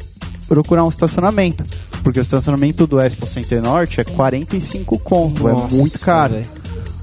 [0.47, 1.64] procurar um estacionamento.
[2.03, 6.34] Porque o estacionamento do Expo Center Norte é 45 conto, é Nossa, muito caro.
[6.34, 6.46] velho.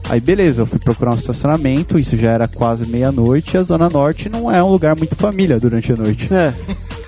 [0.08, 3.90] Aí beleza, eu fui procurar um estacionamento, isso já era quase meia-noite, e a Zona
[3.90, 6.32] Norte não é um lugar muito família durante a noite.
[6.32, 6.54] É,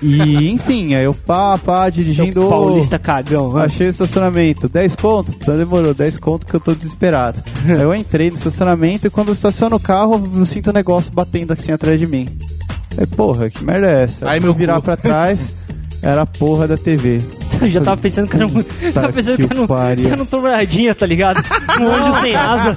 [0.02, 2.40] E enfim, aí eu pá, pá, dirigindo.
[2.40, 3.52] seu paulista cagão.
[3.52, 3.64] né?
[3.64, 5.32] Achei o estacionamento, 10 conto?
[5.40, 7.40] Então demorou, 10 conto que eu tô desesperado.
[7.64, 11.12] aí eu entrei no estacionamento e quando eu estaciono o carro, eu sinto um negócio
[11.12, 12.28] batendo assim atrás de mim.
[12.96, 14.28] Aí, porra, que merda é essa?
[14.28, 14.82] Aí meu eu virar cu.
[14.82, 15.52] pra trás,
[16.02, 17.20] era a porra da TV.
[17.60, 18.62] Eu já tava pensando que era um.
[18.92, 21.42] tava pensando que que era um, que era um tombradinha, tá ligado?
[21.80, 22.68] Um anjo sem asa.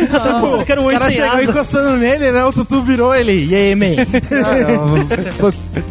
[0.00, 1.44] eu tava pensando que era um O anjo cara sem chegou asa.
[1.50, 2.44] encostando nele, né?
[2.44, 3.46] O Tutu virou ele.
[3.46, 3.86] E aí, man?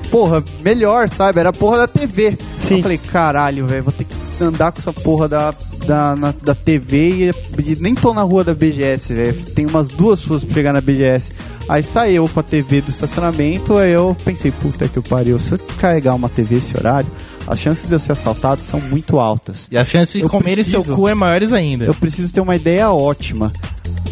[0.10, 1.40] Porra, melhor, sabe?
[1.40, 2.38] Era a porra da TV.
[2.60, 2.78] Sim.
[2.78, 5.54] Eu falei, caralho, velho, vou ter que andar com essa porra da,
[5.86, 9.34] da, na- da TV e, e nem tô na rua da BGS, velho.
[9.56, 11.32] Tem umas duas ruas pra chegar na BGS.
[11.70, 15.60] Aí saiu com a TV do estacionamento, aí eu pensei, puta que pariu, se eu
[15.80, 17.10] carregar uma TV esse horário,
[17.52, 19.68] as chances de eu ser assaltado são muito altas.
[19.70, 20.96] E a chance de Eu comerem seu preciso.
[20.96, 21.84] cu é maiores ainda.
[21.86, 23.52] Eu preciso ter uma ideia ótima.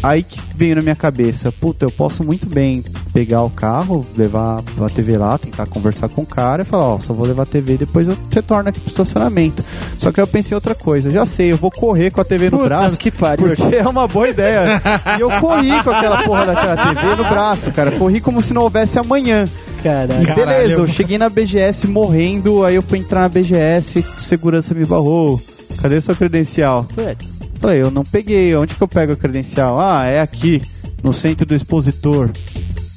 [0.02, 2.82] Aí que veio na minha cabeça, puta, eu posso muito bem
[3.12, 7.00] pegar o carro, levar a TV lá, tentar conversar com o cara e falar, ó,
[7.00, 9.62] só vou levar a TV e depois eu retorno aqui pro estacionamento.
[9.98, 12.24] Só que aí eu pensei em outra coisa, já sei, eu vou correr com a
[12.24, 12.96] TV no Puta, braço.
[12.98, 13.54] que pariu.
[13.54, 14.80] Porque é uma boa ideia.
[15.18, 17.92] E eu corri com aquela porra daquela TV no braço, cara.
[17.92, 19.44] Corri como se não houvesse amanhã.
[19.80, 20.26] E Caralho.
[20.26, 20.46] Caralho.
[20.46, 25.40] beleza, eu cheguei na BGS morrendo, aí eu fui entrar na BGS, segurança me barrou.
[25.80, 26.86] cadê sua credencial?
[26.94, 27.40] Putz.
[27.58, 29.78] Falei, eu não peguei, onde que eu pego a credencial?
[29.78, 30.62] Ah, é aqui,
[31.02, 32.30] no centro do expositor.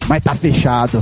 [0.08, 1.02] Mas tá fechado.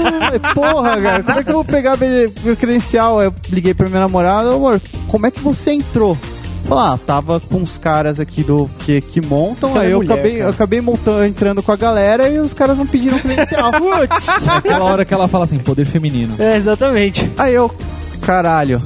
[0.54, 3.22] Porra, cara, como é que eu vou pegar a credencial?
[3.22, 6.16] Eu liguei pra minha namorada, amor, como é que você entrou?
[6.64, 10.32] Falei, ah, tava com os caras aqui do que, que montam, aí eu mulher, acabei,
[10.32, 10.44] cara.
[10.44, 13.72] eu acabei montando, entrando com a galera e os caras não pediram credencial.
[13.72, 14.46] Putz.
[14.46, 16.34] É aquela hora que ela fala assim, poder feminino.
[16.38, 17.30] É, exatamente.
[17.36, 17.70] Aí eu,
[18.20, 18.80] caralho.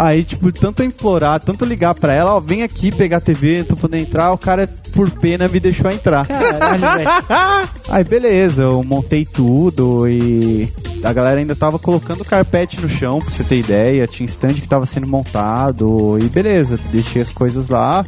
[0.00, 3.76] Aí, tipo, tanto implorar, tanto ligar pra ela, ó, vem aqui pegar a TV, tô
[3.76, 6.26] podendo entrar, o cara, por pena, me deixou entrar.
[6.26, 7.10] Caralho, velho.
[7.86, 10.72] Aí, beleza, eu montei tudo e
[11.04, 14.06] a galera ainda tava colocando carpete no chão, pra você ter ideia.
[14.06, 18.02] Tinha stand que tava sendo montado e beleza, deixei as coisas lá.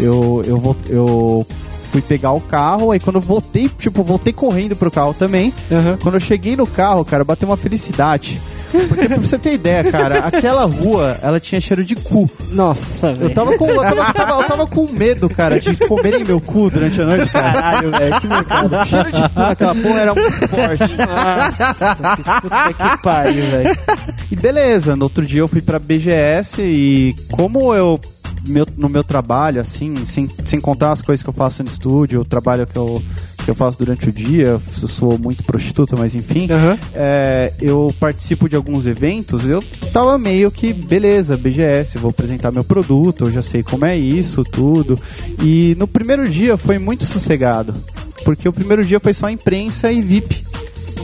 [0.00, 1.46] Eu, eu, eu
[1.92, 5.52] fui pegar o carro, aí quando eu voltei, tipo, voltei correndo pro carro também.
[5.70, 5.98] Aham.
[6.02, 8.40] Quando eu cheguei no carro, cara, bateu uma felicidade.
[8.88, 12.28] Porque pra você ter ideia, cara, aquela rua, ela tinha cheiro de cu.
[12.52, 13.34] Nossa, Eu velho.
[13.34, 17.00] tava com, eu tava, tava- eu tava com medo, cara, de comerem meu cu durante
[17.00, 17.52] a noite, cara.
[17.52, 18.20] Caralho, velho.
[18.20, 18.74] Que mercado.
[18.76, 20.96] O cheiro de cu naquela porra era muito forte.
[21.06, 23.76] Nossa, que puta que pariu, velho.
[24.30, 28.00] E beleza, no outro dia eu fui pra BGS e como eu
[28.46, 32.20] meu- no meu trabalho, assim, sem, sem contar as coisas que eu faço no estúdio,
[32.20, 33.02] o trabalho que eu,
[33.44, 36.78] que eu faço durante o dia, eu sou muito prostituta, mas enfim, Aham.
[36.94, 42.64] é, eu participo de alguns eventos, eu tava meio que, beleza, BGS, vou apresentar meu
[42.64, 44.98] produto, eu já sei como é isso, tudo.
[45.42, 47.74] E no primeiro dia foi muito sossegado,
[48.24, 50.44] porque o primeiro dia foi só imprensa e VIP.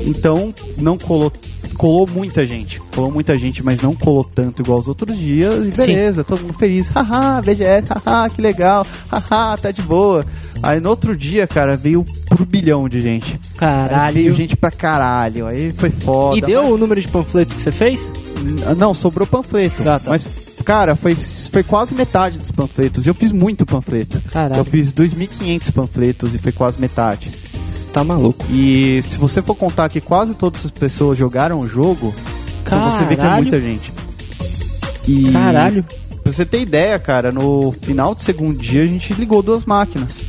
[0.06, 1.30] Então não colou,
[1.76, 5.66] colou muita gente, colou muita gente, mas não colou tanto igual os outros dias.
[5.66, 10.24] E beleza, todo mundo feliz, haha, BGS, haha, que legal, haha, tá de boa.
[10.62, 12.04] Aí no outro dia, cara, veio
[12.40, 13.34] por bilhão de gente.
[13.34, 14.14] Aí Caralho.
[14.14, 16.38] veio gente pra caralho, aí foi foda.
[16.38, 18.10] E deu o número de panfletos que você fez?
[18.64, 19.82] mas- Não, sobrou panfleto.
[19.88, 20.08] Ah, tá.
[20.10, 20.26] Mas,
[20.64, 23.06] cara, foi, foi quase metade dos panfletos.
[23.06, 24.20] Eu fiz muito panfleto.
[24.32, 24.60] Caralho.
[24.60, 27.30] Eu fiz 2.500 panfletos e foi quase metade.
[27.92, 28.44] Tá maluco.
[28.50, 32.14] E se você for contar que quase todas as pessoas jogaram o jogo,
[32.64, 33.92] então você vê que é muita gente.
[35.06, 35.84] E Caralho.
[36.22, 40.20] Pra você ter ideia, cara, no final do segundo dia a gente ligou duas máquinas.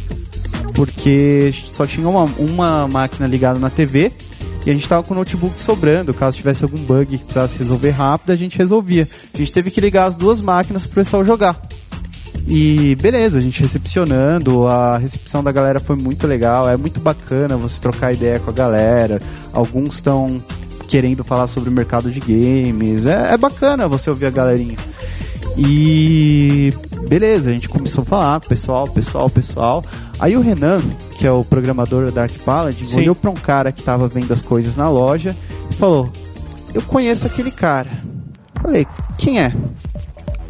[0.82, 4.12] Porque só tinha uma, uma máquina ligada na TV
[4.66, 6.12] e a gente tava com o notebook sobrando.
[6.12, 9.08] Caso tivesse algum bug que precisasse resolver rápido, a gente resolvia.
[9.32, 11.62] A gente teve que ligar as duas máquinas pro pessoal jogar.
[12.48, 17.56] E beleza, a gente recepcionando, a recepção da galera foi muito legal, é muito bacana
[17.56, 19.22] você trocar ideia com a galera.
[19.54, 20.42] Alguns estão
[20.88, 24.78] querendo falar sobre o mercado de games, é, é bacana você ouvir a galerinha.
[25.56, 26.74] E
[27.08, 29.86] beleza, a gente começou a falar com o pessoal, pessoal, pessoal.
[30.22, 30.80] Aí o Renan,
[31.18, 32.98] que é o programador da Dark Paladin, Sim.
[32.98, 35.36] olhou pra um cara que tava vendo as coisas na loja
[35.70, 36.12] e falou:
[36.76, 37.90] Eu conheço aquele cara.
[38.62, 38.86] Falei,
[39.18, 39.52] quem é?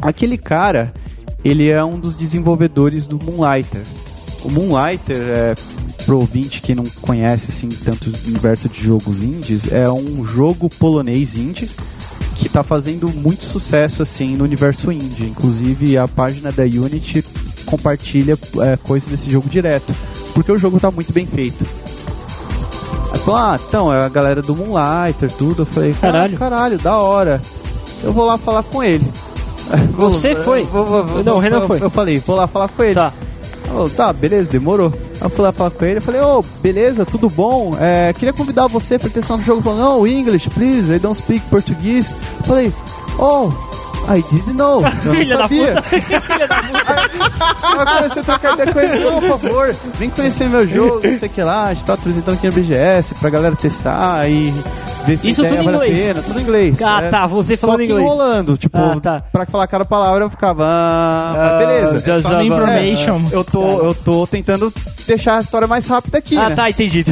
[0.01, 0.93] Aquele cara,
[1.45, 3.82] ele é um dos desenvolvedores do Moonlighter.
[4.43, 5.55] O Moonlighter, é,
[6.05, 10.67] pro ouvinte que não conhece assim tanto o universo de jogos indies, é um jogo
[10.67, 11.69] polonês indie
[12.36, 15.28] que tá fazendo muito sucesso assim no universo indie.
[15.28, 17.24] Inclusive a página da Unity
[17.72, 19.93] compartilha é, coisas desse jogo direto,
[20.34, 21.65] porque o jogo tá muito bem feito.
[23.13, 25.63] Aí falou, ah, então, é a galera do Moonlighter, tudo.
[25.63, 26.38] Eu falei, Caralho.
[26.38, 27.41] caralho, da hora.
[28.03, 29.05] Eu vou lá falar com ele.
[29.95, 30.63] Você foi?
[30.65, 31.82] Vou- vou- vou- Não, o Renan eu- foi.
[31.82, 32.95] Eu falei, vou lá falar com ele.
[32.95, 33.11] Tá.
[33.67, 34.91] Falou, tá, beleza, demorou.
[35.22, 37.74] Aí eu fui lá falar com ele, eu falei, ô, beleza, tudo bom?
[37.80, 39.61] É, queria convidar você pra ter no jogo.
[39.61, 42.11] Falou, não, English, please, I don't speak português.
[42.39, 42.74] Eu falei,
[43.19, 43.49] oh,
[44.18, 44.82] I didn't know.
[45.05, 45.84] Eu não sabia.
[47.64, 50.95] Aí eu comecei a trocar ideia com ele, não, por favor, vem conhecer meu jogo,
[51.07, 54.28] não sei o que lá, a gente tá apresentando aqui no BGS pra galera testar
[54.30, 54.53] e
[55.05, 56.07] ver se Isso ideia tudo em vale a inglês?
[56.07, 56.82] pena, tudo em inglês.
[56.82, 58.01] Ah, É, tá, você Só falando que inglês.
[58.05, 59.24] enrolando, tipo, Ah, tá.
[59.32, 61.99] pra falar cada palavra eu ficava, ah, mas beleza.
[62.05, 63.22] já- Só já- na information.
[63.32, 64.74] Eu tô, eu tô tentando
[65.07, 66.55] deixar a história mais rápida aqui, Ah, né?
[66.55, 67.05] tá, entendi.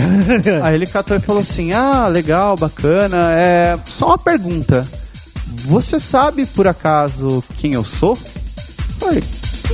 [0.64, 3.32] Aí ele catou e falou assim: Ah, legal, bacana.
[3.34, 4.86] É só uma pergunta.
[5.66, 8.16] Você sabe por acaso quem eu sou?
[8.99, 9.24] Falei,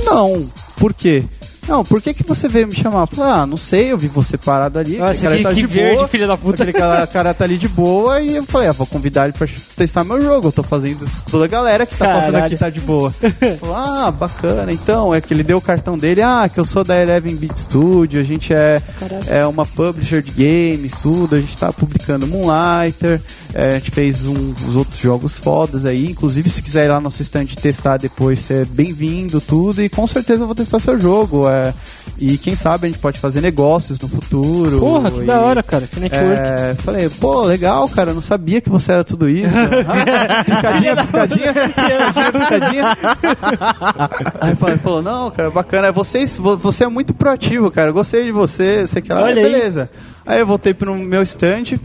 [0.04, 0.50] não.
[0.76, 1.24] Por quê?
[1.68, 3.06] Não, por que, que você veio me chamar?
[3.06, 4.98] Falei, ah, não sei, eu vi você parado ali.
[4.98, 6.08] Nossa, cara que, tá que de verde, boa.
[6.08, 6.62] filha da puta.
[6.62, 9.48] Aquele cara, cara tá ali de boa e eu falei, ah, vou convidar ele pra
[9.74, 10.48] testar meu jogo.
[10.48, 12.44] Eu tô fazendo isso com toda a galera que tá passando Caralho.
[12.46, 13.12] aqui tá de boa.
[13.58, 14.72] Falou, ah, bacana.
[14.72, 17.56] Então, é que ele deu o cartão dele, ah, que eu sou da Eleven Beat
[17.56, 18.80] Studio, a gente é,
[19.26, 23.20] é uma publisher de games, tudo, a gente tá publicando Moonlighter,
[23.58, 27.04] é, a gente fez os outros jogos fodas aí, inclusive se quiser ir lá no
[27.04, 31.00] nosso stand testar depois, você é bem-vindo, tudo, e com certeza eu vou testar seu
[31.00, 31.48] jogo.
[31.48, 31.72] é,
[32.18, 34.78] e quem sabe a gente pode fazer negócios no futuro.
[34.78, 35.86] Porra, que e, da hora, cara.
[35.86, 36.26] Que network.
[36.34, 39.46] É, falei, pô, legal, cara, não sabia que você era tudo isso.
[39.88, 42.84] Ah, piscadinha, piscadinha, piscadinha, piscadinha.
[44.40, 45.92] Aí falei, falou, não, cara, bacana.
[45.92, 47.90] Vocês, vo- você é muito proativo, cara.
[47.90, 49.22] Gostei de você, sei que lá.
[49.22, 49.88] Olha beleza.
[50.26, 51.78] Aí eu voltei pro meu stand.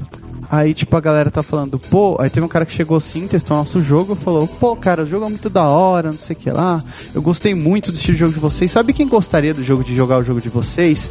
[0.51, 3.55] Aí, tipo, a galera tá falando, pô, aí teve um cara que chegou assim, testou
[3.55, 6.51] nosso jogo, falou, pô, cara, o jogo é muito da hora, não sei o que
[6.51, 6.83] lá.
[7.15, 8.69] Eu gostei muito do estilo de jogo de vocês.
[8.69, 11.09] Sabe quem gostaria do jogo de jogar o jogo de vocês?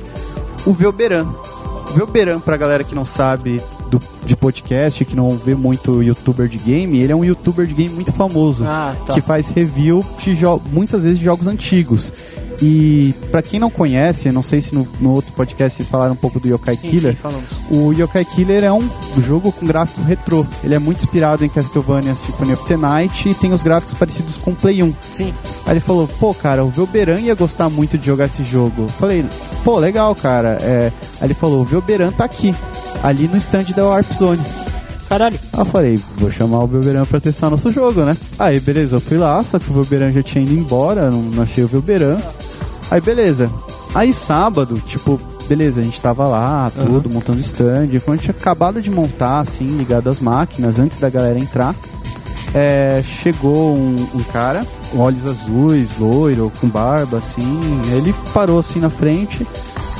[0.67, 1.27] O Velberan.
[1.89, 6.47] O Velberan, pra galera que não sabe do, de podcast, que não vê muito youtuber
[6.47, 8.67] de game, ele é um youtuber de game muito famoso.
[8.67, 9.15] Ah, tá.
[9.15, 10.37] Que faz review de
[10.71, 12.13] muitas vezes de jogos antigos.
[12.63, 16.17] E pra quem não conhece, não sei se no, no outro podcast vocês falaram um
[16.17, 17.17] pouco do Yokai Sim, Killer.
[17.17, 17.39] sim.
[17.79, 18.87] O Yokai Killer é um
[19.27, 20.45] jogo com gráfico retrô.
[20.63, 24.37] Ele é muito inspirado em Castlevania Symphony of the Night e tem os gráficos parecidos
[24.37, 24.95] com o Play 1.
[25.11, 25.33] Sim.
[25.67, 28.87] Aí ele falou, pô, cara, o Velberan ia gostar muito de jogar esse jogo.
[28.89, 29.25] Falei,
[29.65, 30.59] pô, legal, cara.
[30.61, 30.93] É...
[31.21, 32.55] Aí ele falou, o Velberan tá aqui,
[33.03, 34.41] ali no stand da Warp Zone.
[35.09, 35.39] Caralho.
[35.55, 38.17] Aí eu falei, vou chamar o Velberan pra testar nosso jogo, né?
[38.39, 41.43] Aí, beleza, eu fui lá, só que o Velberan já tinha ido embora, não, não
[41.43, 42.19] achei o Velberan.
[42.91, 43.51] Aí, beleza.
[43.95, 47.89] Aí, sábado, tipo, beleza, a gente tava lá, tudo, montando stand.
[48.05, 51.75] Quando a gente tinha acabado de montar, assim, ligado às máquinas, antes da galera entrar,
[52.55, 54.65] é, chegou um, um cara,
[54.97, 57.61] olhos azuis, loiro, com barba, assim.
[57.97, 59.47] Ele parou assim na frente.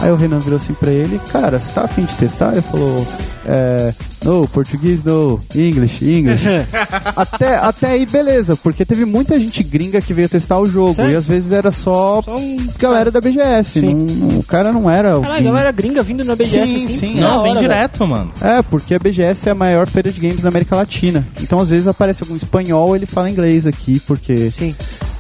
[0.03, 2.53] Aí o Renan virou assim pra ele, cara, você tá afim de testar?
[2.53, 3.07] Ele falou,
[3.45, 3.93] é,
[4.25, 6.45] no, português no, English, English.
[7.15, 10.95] até, até aí, beleza, porque teve muita gente gringa que veio testar o jogo.
[10.95, 11.13] Sério?
[11.13, 12.57] E às vezes era só Só um.
[12.79, 13.83] galera da BGS.
[13.83, 15.21] Não- o cara não era.
[15.21, 16.89] Caralho, galera gringa vindo na BGS Sim, assim.
[16.89, 18.33] sim, Não, vem hora, direto, mano.
[18.41, 21.27] é, porque a BGS é a maior feira de games da América Latina.
[21.43, 24.51] Então, às vezes, aparece algum espanhol, ele fala inglês aqui, porque.
[24.51, 24.75] Sim.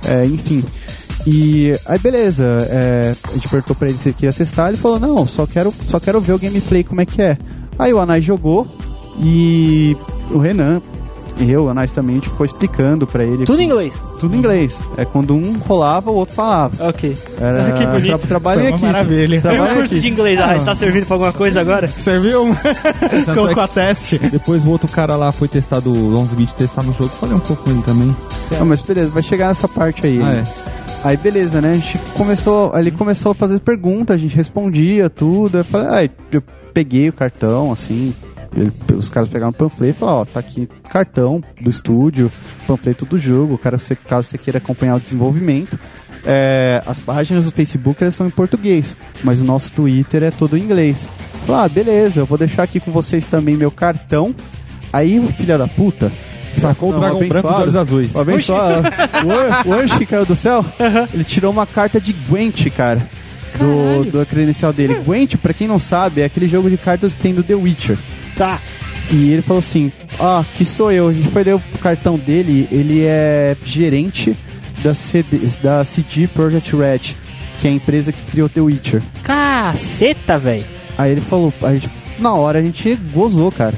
[0.08, 0.64] é, enfim.
[1.26, 4.98] E aí, beleza, é, a gente perguntou pra ele se ele queria testar, ele falou,
[4.98, 7.36] não, só quero, só quero ver o gameplay, como é que é.
[7.78, 8.66] Aí o Anais jogou
[9.22, 9.96] e
[10.30, 10.80] o Renan
[11.38, 13.46] e eu, o Anais também, a gente ficou explicando pra ele.
[13.46, 13.94] Tudo em inglês.
[14.18, 14.78] Tudo em inglês.
[14.98, 16.88] É quando um rolava, o outro falava.
[16.88, 17.16] Ok.
[17.40, 18.18] Era Que bonito.
[18.18, 18.92] tra trabalho Foi em uma equipe.
[18.92, 19.28] maravilha.
[19.28, 20.12] Tem um Trabalho em curso de equipe.
[20.12, 20.38] inglês.
[20.40, 21.88] Ah, está servindo pra alguma coisa agora?
[21.88, 22.54] Serviu?
[23.10, 24.18] Tanto é Colocou a teste.
[24.18, 27.08] depois o outro cara lá foi testar do 11-bit, testar no jogo.
[27.18, 28.14] Falei um pouco com ele também.
[28.58, 30.20] Não, mas beleza, vai chegar nessa parte aí.
[30.20, 30.44] Ah, né?
[30.76, 30.79] é.
[31.02, 31.70] Aí beleza, né?
[31.70, 35.58] A gente começou, ele começou a fazer perguntas, a gente respondia tudo.
[35.58, 36.42] Eu falei, ah, eu
[36.74, 38.14] peguei o cartão, assim.
[38.56, 42.30] ele- os caras pegaram o panfleto e falaram, ó, tá aqui cartão do estúdio,
[42.66, 45.78] panfleto do jogo, cara, você, caso você queira acompanhar o desenvolvimento.
[46.26, 50.58] É, as páginas do Facebook elas estão em português, mas o nosso Twitter é todo
[50.58, 51.08] em inglês.
[51.46, 54.34] Falei, ah, beleza, eu vou deixar aqui com vocês também meu cartão.
[54.92, 56.10] Aí o filho da puta.
[56.52, 57.56] Sacou o dragão branco abençoado.
[57.56, 58.14] de olhos azuis.
[58.14, 58.88] O abençoado.
[59.66, 60.64] O Anchi caiu do céu.
[61.12, 63.08] Ele tirou uma carta de Gwent, cara.
[63.58, 64.94] Do, do credencial dele.
[65.04, 67.98] Gwent, pra quem não sabe, é aquele jogo de cartas que tem do The Witcher.
[68.36, 68.58] Tá.
[69.10, 71.08] E ele falou assim: Ah, que sou eu.
[71.08, 72.68] A gente foi ler o cartão dele.
[72.70, 74.36] Ele é gerente
[74.82, 77.00] da, CD, da CD Projekt Red,
[77.60, 79.02] que é a empresa que criou The Witcher.
[79.22, 80.64] Caceta, velho.
[80.96, 81.90] Aí ele falou: a gente,
[82.20, 83.74] Na hora a gente gozou, cara.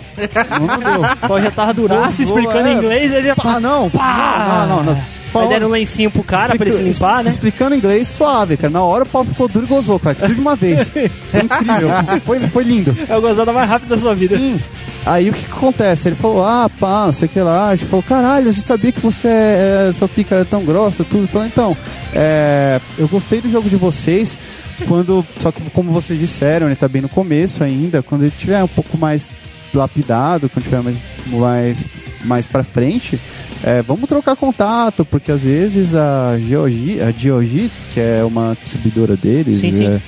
[0.51, 1.03] Não, não deu.
[1.23, 2.73] O pau já tava duraço Gozou, explicando é.
[2.73, 3.13] em inglês.
[3.13, 4.67] Ele já Pá, não, Pá!
[4.69, 5.03] não, não, não.
[5.41, 7.31] Aí deram um lencinho pro cara pra ele se limpar, né?
[7.31, 8.71] Explicando inglês suave, cara.
[8.71, 10.15] Na hora o pau ficou duro e gozou, cara.
[10.15, 10.91] Tudo de uma vez.
[11.31, 11.89] Foi incrível.
[12.25, 12.97] Foi, foi lindo.
[13.09, 14.37] É a gozada mais rápida da sua vida.
[14.37, 14.61] Sim.
[15.05, 16.09] Aí o que, que acontece?
[16.09, 17.71] Ele falou, ah, pá, não sei o que lá.
[17.71, 21.03] A gente falou, caralho, a gente sabia que você é, sua pica era tão grossa,
[21.03, 21.21] tudo.
[21.23, 21.77] Ele falou, então,
[22.15, 24.39] é, eu gostei do jogo de vocês.
[24.87, 25.25] Quando.
[25.39, 28.03] Só que como vocês disseram, ele tá bem no começo ainda.
[28.03, 29.29] Quando ele tiver um pouco mais
[29.75, 30.97] lapidado, quando tiver mais,
[31.27, 31.87] mais,
[32.25, 33.19] mais pra frente.
[33.65, 39.17] é, vamos trocar contato, porque às vezes a GOG, a GOG, que é uma distribuidora
[39.17, 39.87] deles, Sim, sim.
[39.87, 40.01] é,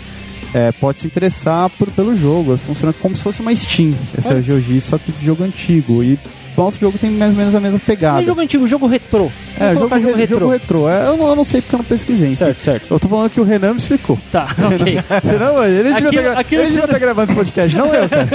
[0.54, 2.56] é, pode se interessar por, pelo jogo.
[2.56, 6.02] Funciona como se fosse uma Steam, essa GOG, só que de jogo antigo.
[6.02, 6.18] E
[6.56, 8.22] nosso jogo tem mais ou menos a mesma Não pegada.
[8.22, 9.30] é jogo antigo, jogo retrô.
[9.58, 10.88] É, jogo, re- jogo retrô.
[10.90, 12.34] É, eu, não, eu não sei porque eu não pesquisei.
[12.34, 12.86] Certo, certo.
[12.92, 14.18] Eu tô falando que o Renan me explicou.
[14.32, 14.98] Tá, ok.
[15.38, 18.28] Não, ele devia estar gra- aquilo devia gravando esse podcast, não eu, cara.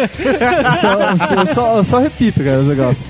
[1.17, 3.05] só, só, só, só repito, cara, os negócios.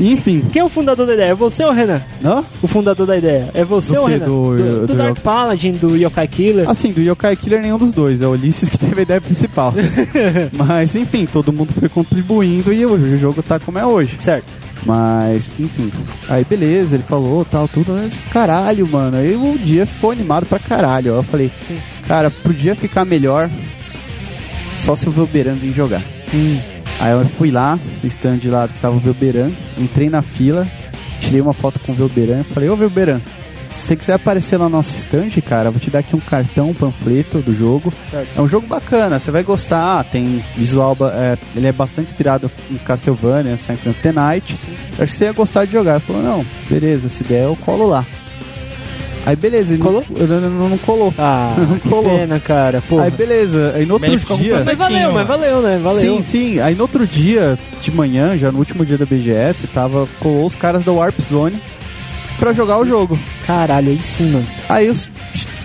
[0.00, 0.42] Enfim.
[0.52, 1.30] Quem é o fundador da ideia?
[1.30, 2.02] É você ou o Renan?
[2.24, 2.44] Hã?
[2.60, 3.50] O fundador da ideia.
[3.54, 4.08] É você Do ou o?
[4.08, 4.24] Renan?
[4.26, 6.68] Do- do, do Dark Yokai- Paladin, do Yokai Killer.
[6.68, 8.22] Assim, do Yokai Killer nenhum dos dois.
[8.22, 9.72] É o Ulisses que teve a ideia principal.
[10.56, 14.16] Mas, enfim, todo mundo foi contribuindo e o jogo tá como é hoje.
[14.18, 14.51] Certo.
[14.84, 15.90] Mas, enfim.
[16.28, 17.92] Aí, beleza, ele falou tal, tudo.
[17.92, 18.10] né?
[18.32, 19.16] Caralho, mano.
[19.16, 21.12] Aí o dia ficou animado pra caralho.
[21.14, 21.78] Eu falei, Sim.
[22.06, 23.48] cara, pro dia ficar melhor,
[24.72, 26.02] só se o Velberan vir jogar.
[26.34, 26.60] Hum.
[27.00, 30.66] Aí eu fui lá, no stand lá que tava o Velberan, entrei na fila,
[31.20, 33.20] tirei uma foto com o Velberan e falei, ô Velberan,
[33.72, 36.70] se você quiser aparecer lá no nosso stand, cara, vou te dar aqui um cartão,
[36.70, 37.92] um panfleto do jogo.
[38.10, 38.28] Certo.
[38.36, 42.76] É um jogo bacana, você vai gostar, tem visual, é, ele é bastante inspirado em
[42.76, 44.56] Castlevania, Symphony of the Night.
[44.96, 45.92] Eu acho que você ia gostar de jogar.
[45.92, 48.06] Ele falou, não, beleza, se der eu colo lá.
[49.24, 50.04] Aí beleza, ele Colou?
[50.10, 51.14] Não, não, não, não colou.
[51.16, 52.18] Ah, que Colou.
[52.18, 52.82] pena, cara.
[52.82, 52.98] Pô.
[52.98, 54.64] Aí beleza, aí no outro dia...
[54.64, 55.80] Mas valeu, mas valeu, né?
[55.80, 56.00] Valeu.
[56.00, 56.60] Sim, sim.
[56.60, 60.56] Aí no outro dia, de manhã, já no último dia da BGS, tava, colou os
[60.56, 61.56] caras da Warp Zone
[62.38, 63.18] pra jogar o jogo.
[63.46, 64.46] Caralho, aí sim, mano.
[64.68, 65.08] Aí os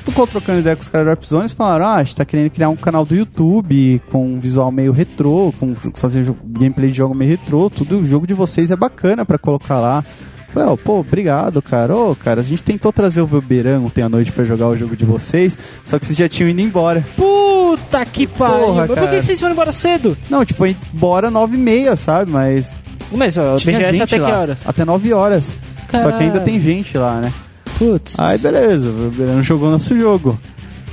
[0.03, 2.25] ficou trocando ideia com os caras da Warp Zone e falaram: Ah, a gente tá
[2.25, 6.97] querendo criar um canal do YouTube com um visual meio retrô, com fazer gameplay de
[6.97, 10.03] jogo meio retrô, tudo o jogo de vocês é bacana pra colocar lá.
[10.49, 11.95] Falei, ó, pô, obrigado, cara.
[11.95, 14.95] Ô, cara, a gente tentou trazer o Velberan ontem à noite pra jogar o jogo
[14.95, 17.05] de vocês, só que vocês já tinham ido embora.
[17.15, 18.73] Puta que pariu.
[18.73, 20.17] Mas por que vocês foram embora cedo?
[20.29, 22.31] Não, tipo, foi embora nove e meia, sabe?
[22.31, 22.73] Mas
[23.11, 24.29] Mas, ó, o BGS até lá.
[24.29, 24.59] que horas?
[24.65, 25.57] Até 9 horas.
[25.91, 26.43] Só que ainda Caralho.
[26.43, 27.31] tem gente lá, né?
[27.77, 28.19] Putz.
[28.19, 30.39] Aí beleza, o Verano jogou nosso jogo.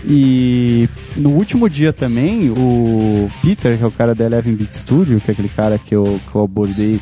[0.06, 5.20] E no último dia também, o Peter, que é o cara da Eleven Beat Studio,
[5.20, 7.00] que é aquele cara que eu, que eu abordei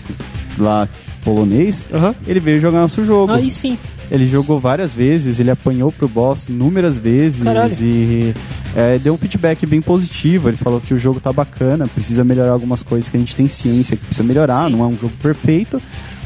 [0.56, 0.88] lá
[1.24, 1.84] polonês,
[2.26, 3.32] ele veio jogar nosso jogo.
[3.32, 3.76] Aí sim.
[4.10, 7.74] Ele jogou várias vezes, ele apanhou pro boss inúmeras vezes Caralho.
[7.80, 8.34] e
[8.76, 10.48] é, deu um feedback bem positivo.
[10.48, 13.48] Ele falou que o jogo tá bacana, precisa melhorar algumas coisas que a gente tem
[13.48, 14.76] ciência que precisa melhorar, Sim.
[14.76, 15.80] não é um jogo perfeito.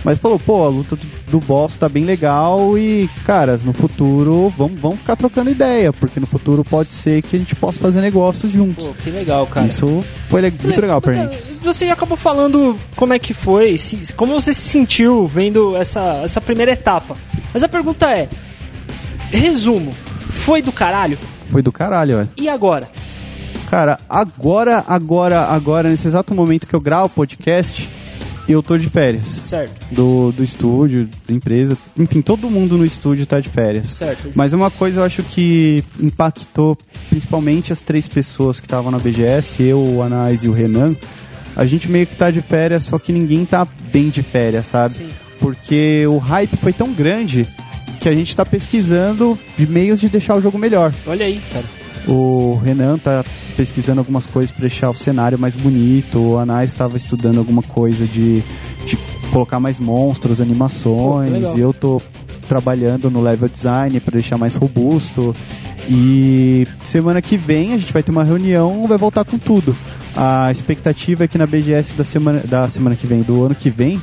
[0.05, 4.53] Mas falou, pô, a luta do, do boss tá bem legal e, caras, no futuro
[4.57, 8.01] vamos, vamos ficar trocando ideia, porque no futuro pode ser que a gente possa fazer
[8.01, 8.84] negócios juntos.
[8.86, 9.66] Pô, que legal, cara.
[9.66, 11.28] Isso foi le- muito legal pra mim.
[11.62, 16.20] Você já acabou falando como é que foi, se- como você se sentiu vendo essa,
[16.24, 17.16] essa primeira etapa.
[17.53, 18.28] Mas a pergunta é:
[19.30, 19.90] resumo,
[20.30, 21.18] foi do caralho?
[21.51, 22.28] Foi do caralho, velho.
[22.36, 22.88] E agora?
[23.70, 27.90] Cara, agora, agora, agora, nesse exato momento que eu gravo o podcast,
[28.53, 29.26] eu tô de férias.
[29.26, 31.76] Certo, do, do estúdio, da empresa.
[31.99, 33.88] Enfim, todo mundo no estúdio tá de férias.
[33.90, 34.30] certo.
[34.34, 36.76] Mas uma coisa eu acho que impactou
[37.09, 40.94] principalmente as três pessoas que estavam na BGS, eu, o Anais e o Renan.
[41.55, 44.94] A gente meio que tá de férias, só que ninguém tá bem de férias, sabe?
[44.94, 45.09] Sim.
[45.38, 47.47] Porque o hype foi tão grande
[48.01, 50.94] que a gente tá pesquisando de meios de deixar o jogo melhor.
[51.07, 51.64] Olha aí, cara.
[52.07, 53.24] O Renan tá
[53.57, 56.20] pesquisando algumas coisas para deixar o cenário mais bonito.
[56.20, 58.42] O Anais estava estudando alguma coisa de,
[58.84, 58.96] de
[59.32, 61.57] colocar mais monstros, animações.
[61.57, 62.00] e eu tô
[62.48, 65.34] trabalhando no level design para deixar mais robusto.
[65.88, 69.76] E semana que vem a gente vai ter uma reunião, vai voltar com tudo.
[70.16, 73.68] A expectativa é que na BGS da semana, da semana que vem, do ano que
[73.68, 74.00] vem,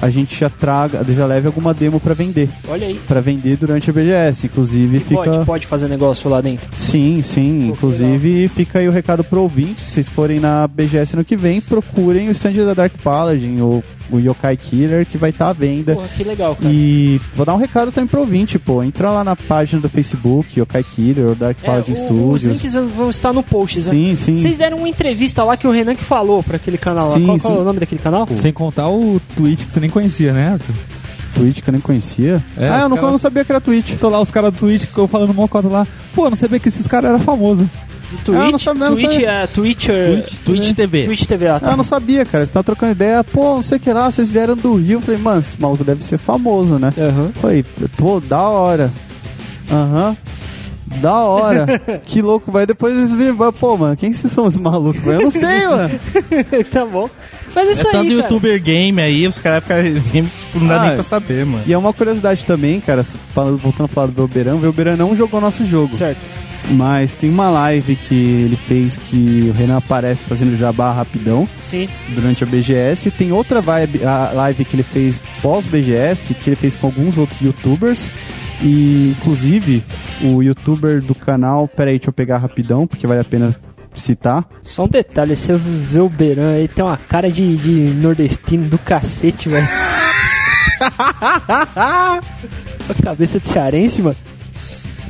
[0.00, 3.00] a gente já traga, já leve alguma demo para vender, Olha aí.
[3.06, 4.46] para vender durante a BGS.
[4.46, 6.66] Inclusive fica Pode, pode fazer negócio lá dentro.
[6.78, 7.68] Sim, sim.
[7.68, 9.80] Inclusive, fica aí o recado pro ouvinte.
[9.80, 13.82] Se vocês forem na BGS no que vem, procurem o stand da Dark Paladin, o,
[14.10, 15.94] o Yokai Killer, que vai estar à venda.
[15.94, 16.68] Porra, que legal, cara.
[16.72, 18.82] E vou dar um recado também pro ouvinte, pô.
[18.82, 22.42] Entra lá na página do Facebook, Yokai Killer, ou Dark É, Paladin o- os Studios.
[22.44, 23.84] links vão- estar no post, né?
[23.84, 24.36] Sim, sim.
[24.36, 27.14] Vocês deram uma entrevista lá que o Renan que falou pra aquele canal lá.
[27.16, 27.58] Sim, Qual, qual sim.
[27.58, 28.26] é o nome daquele canal?
[28.34, 30.74] Sem contar o Twitch que você nem conhecia, né, Arthur?
[31.34, 32.42] Twitch que eu nem conhecia.
[32.56, 33.96] É, ah, os eu não, caras- eu não sabia que era Twitch.
[33.98, 35.86] Tô lá os caras do Twitch que eu falando uma cota lá.
[36.14, 37.66] Pô, não sabia que esses caras eram famosos.
[38.24, 39.30] Twitch, Ah, não sabia, não Twitch sabia.
[39.32, 40.24] é Twitcher...
[40.44, 41.04] Twitch TV.
[41.06, 41.70] Twitch TV, ah, Ah, tá.
[41.72, 42.38] eu não sabia, cara.
[42.44, 43.24] Vocês estavam trocando ideia.
[43.24, 44.98] Pô, não sei o que lá, vocês vieram do Rio.
[44.98, 46.92] Eu falei, mano, esse maluco deve ser famoso, né?
[46.96, 47.30] Aham.
[47.40, 47.64] Falei,
[47.96, 48.90] pô, da hora.
[49.70, 50.16] Aham.
[51.00, 51.66] Da hora.
[52.06, 52.64] que louco, vai.
[52.64, 55.04] Depois eles viram, pô, mano, quem esses são os malucos?
[55.04, 55.98] Eu não sei, mano.
[56.70, 57.10] tá bom.
[57.54, 58.20] Mas é É isso tanto aí, cara.
[58.22, 59.82] youtuber game aí, os caras ficam.
[60.24, 61.64] Tipo, não dá Ah, nem pra saber, mano.
[61.66, 65.16] E é uma curiosidade também, cara, falando, voltando a falar do Velberan, o Velberan não
[65.16, 65.96] jogou nosso jogo.
[65.96, 66.20] Certo.
[66.70, 71.88] Mas tem uma live que ele fez que o Renan aparece fazendo jabá rapidão Sim.
[72.08, 73.10] durante a BGS.
[73.12, 77.40] Tem outra vibe, a live que ele fez pós-BGS, que ele fez com alguns outros
[77.40, 78.10] youtubers.
[78.60, 79.84] E inclusive
[80.22, 81.68] o youtuber do canal.
[81.68, 83.54] Peraí, deixa eu pegar rapidão, porque vale a pena
[83.94, 84.44] citar.
[84.62, 88.78] Só um detalhe, esse vê o Beran aí tem uma cara de, de nordestino do
[88.78, 89.66] cacete, velho.
[90.80, 92.20] a
[93.02, 94.16] cabeça de cearense, mano.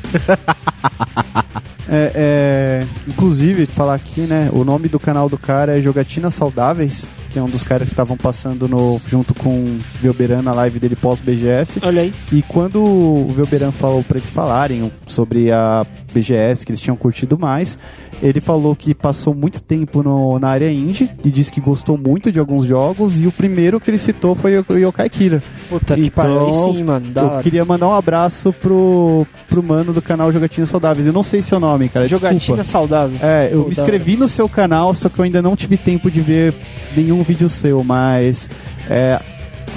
[1.89, 4.49] É, é, inclusive, falar aqui, né?
[4.51, 7.93] O nome do canal do cara é Jogatinas Saudáveis, que é um dos caras que
[7.93, 11.79] estavam passando no, junto com o Velberan na live dele pós-BGS.
[11.83, 12.13] Olha aí.
[12.31, 15.85] E quando o Velberan falou pra eles falarem sobre a
[16.19, 17.77] BGS, que eles tinham curtido mais,
[18.21, 22.31] ele falou que passou muito tempo no- na área indie e disse que gostou muito
[22.31, 23.21] de alguns jogos.
[23.21, 25.41] E o primeiro que ele citou foi o Yokai Killer.
[25.69, 26.47] Puta que Então, pariu.
[26.47, 27.07] Aí sim, mano.
[27.09, 27.43] Da eu hora.
[27.43, 31.05] queria mandar um abraço pro, pro mano do canal Jogatinas Saudáveis.
[31.07, 32.07] Eu não sei seu nome, cara.
[32.07, 33.17] Jogatina saudável.
[33.21, 36.09] É, eu Pô, me inscrevi no seu canal, só que eu ainda não tive tempo
[36.09, 36.53] de ver
[36.95, 38.49] nenhum vídeo seu, mas
[38.89, 39.19] é,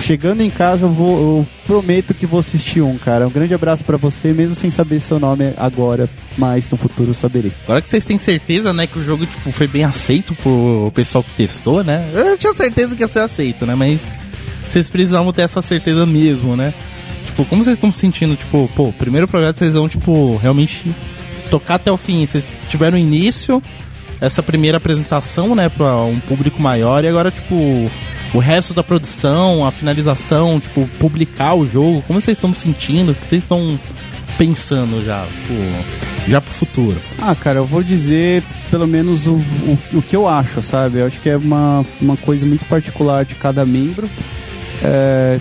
[0.00, 3.26] chegando em casa, eu, vou, eu prometo que vou assistir um, cara.
[3.26, 7.14] Um grande abraço pra você, mesmo sem saber seu nome agora, mas no futuro eu
[7.14, 7.52] saberei.
[7.64, 11.22] Agora que vocês têm certeza, né, que o jogo tipo, foi bem aceito pro pessoal
[11.22, 12.08] que testou, né?
[12.12, 13.74] Eu tinha certeza que ia ser aceito, né?
[13.74, 14.00] Mas
[14.68, 16.72] vocês precisavam ter essa certeza mesmo, né?
[17.26, 18.36] Tipo, como vocês estão se sentindo?
[18.36, 20.90] Tipo, pô, primeiro projeto vocês vão, tipo, realmente
[21.50, 22.24] tocar até o fim.
[22.24, 23.62] Vocês tiveram início,
[24.20, 27.90] essa primeira apresentação, né, pra um público maior, e agora, tipo,
[28.32, 33.12] o resto da produção, a finalização, tipo, publicar o jogo, como vocês estão se sentindo?
[33.12, 33.78] O que vocês estão
[34.38, 37.00] pensando já, tipo, já pro futuro?
[37.20, 41.00] Ah, cara, eu vou dizer pelo menos o, o, o que eu acho, sabe?
[41.00, 44.08] Eu acho que é uma, uma coisa muito particular de cada membro.
[44.82, 45.40] É,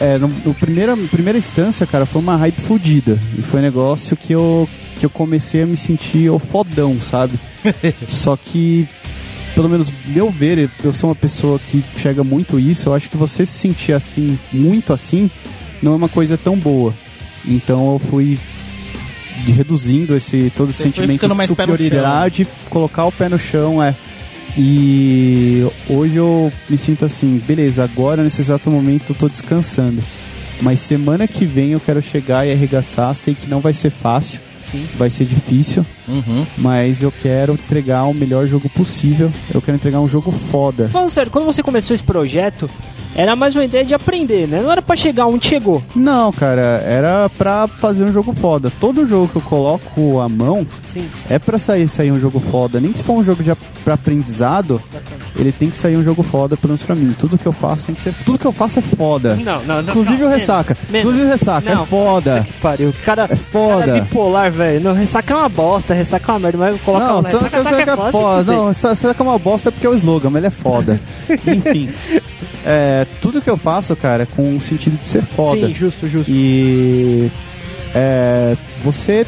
[0.00, 3.18] é, no, no primeira, primeira instância, cara, foi uma hype fodida.
[3.38, 7.38] E foi um negócio que eu, que eu comecei a me sentir o fodão, sabe?
[8.08, 8.88] Só que,
[9.60, 12.88] pelo menos meu ver, eu sou uma pessoa que chega muito isso.
[12.88, 15.30] Eu acho que você se sentir assim, muito assim,
[15.82, 16.94] não é uma coisa tão boa.
[17.44, 18.38] Então eu fui
[19.46, 23.94] reduzindo esse todo esse sentimento de superioridade, colocar o pé no chão, é.
[24.56, 30.02] E hoje eu me sinto assim, beleza, agora nesse exato momento eu tô descansando.
[30.62, 34.40] Mas semana que vem eu quero chegar e arregaçar, sei que não vai ser fácil,
[34.62, 34.86] Sim.
[34.96, 36.44] vai ser difícil, Uhum.
[36.58, 39.30] mas eu quero entregar o melhor jogo possível.
[39.54, 40.88] Eu quero entregar um jogo foda.
[40.88, 42.68] Falando sério, quando você começou esse projeto,
[43.14, 44.60] era mais uma ideia de aprender, né?
[44.62, 45.82] Não era pra chegar onde chegou.
[45.96, 48.70] Não, cara, era pra fazer um jogo foda.
[48.80, 51.08] Todo jogo que eu coloco a mão Sim.
[51.28, 52.80] é pra sair, sair um jogo foda.
[52.80, 53.50] Nem que se for um jogo de,
[53.84, 54.80] pra aprendizado,
[55.40, 57.14] ele tem que sair um jogo foda, pelo menos pra mim.
[57.18, 58.12] Tudo que eu faço tem que ser.
[58.24, 59.36] Tudo que eu faço é foda.
[59.36, 59.90] Não, não, não.
[59.90, 60.76] Inclusive não, o ressaca.
[60.90, 61.00] menos.
[61.00, 62.42] Inclusive o ressaca, Não, é foda.
[62.46, 62.94] Que pariu.
[63.04, 63.86] Cara, É foda.
[63.86, 64.80] cara bipolar, velho.
[64.80, 67.56] Não, ressaca é uma bosta, ressaca é uma merda, mas coloca Não, um que ressaca,
[67.56, 68.52] ressaca é foda, foda.
[68.52, 71.00] Não, ressaca ressaca é uma bosta porque é o slogan, mas ele é foda.
[71.46, 71.90] Enfim.
[72.64, 75.66] É, tudo que eu faço, cara, é com o sentido de ser foda.
[75.66, 76.30] Sim, justo, justo.
[76.30, 77.30] E
[77.94, 79.26] é, você,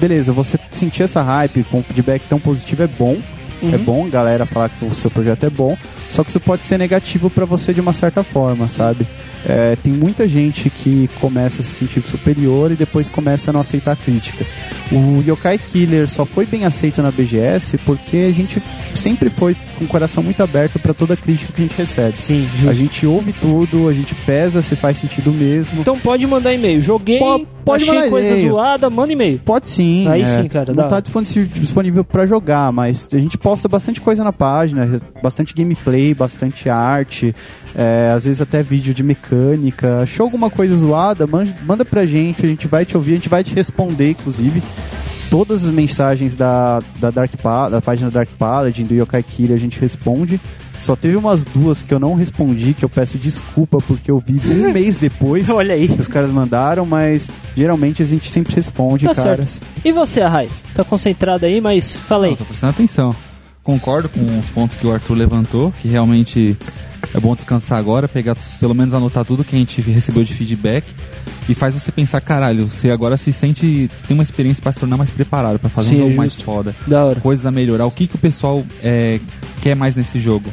[0.00, 3.16] beleza, você sentir essa hype com feedback tão positivo é bom.
[3.62, 3.84] É Uhum.
[3.84, 5.76] bom, galera, falar que o seu projeto é bom.
[6.14, 9.04] Só que isso pode ser negativo pra você de uma certa forma, sabe?
[9.46, 13.60] É, tem muita gente que começa a se sentir superior e depois começa a não
[13.60, 14.46] aceitar a crítica.
[14.92, 18.62] O Yokai Killer só foi bem aceito na BGS porque a gente
[18.94, 22.18] sempre foi com o coração muito aberto pra toda crítica que a gente recebe.
[22.18, 22.74] Sim, A justo.
[22.74, 25.80] gente ouve tudo, a gente pesa se faz sentido mesmo.
[25.80, 26.80] Então pode mandar e-mail.
[26.80, 28.48] Joguei, Po- pode achei mandar coisa e-mail.
[28.50, 29.40] zoada, manda e-mail.
[29.44, 30.06] Pode sim.
[30.08, 30.88] Aí é, sim, cara, Não dá.
[30.88, 34.88] tá disponível, pra jogar, mas a gente posta bastante coisa na página,
[35.22, 37.34] bastante gameplay, bastante arte,
[37.74, 40.00] é, às vezes até vídeo de mecânica.
[40.00, 41.26] Achou alguma coisa zoada?
[41.26, 44.62] man- Manda pra gente, a gente vai te ouvir, a gente vai te responder, inclusive.
[45.30, 49.60] Todas as mensagens da, da, Dark pa da página Dark Paladin, do Yokai Killer, a
[49.60, 50.40] gente responde.
[50.78, 54.40] Só teve umas duas que eu não respondi, que eu peço desculpa porque eu vi
[54.52, 55.86] um mês depois Olha aí.
[55.88, 59.60] que os caras mandaram, mas geralmente a gente sempre responde, Tá caras.
[59.84, 60.62] E você, Arraiz?
[60.74, 62.30] Tá concentrado aí, mas fala aí.
[62.32, 63.14] Não, tô prestando atenção.
[63.64, 66.56] Concordo com os pontos que o Arthur levantou, que realmente
[67.14, 70.84] é bom descansar agora, pegar, pelo menos anotar tudo que a gente recebeu de feedback
[71.48, 74.98] e faz você pensar, caralho, você agora se sente, tem uma experiência pra se tornar
[74.98, 77.20] mais preparado, pra fazer Sim, um jogo mais foda, Da hora.
[77.20, 79.18] coisas a melhorar, o que, que o pessoal é,
[79.62, 80.52] quer mais nesse jogo.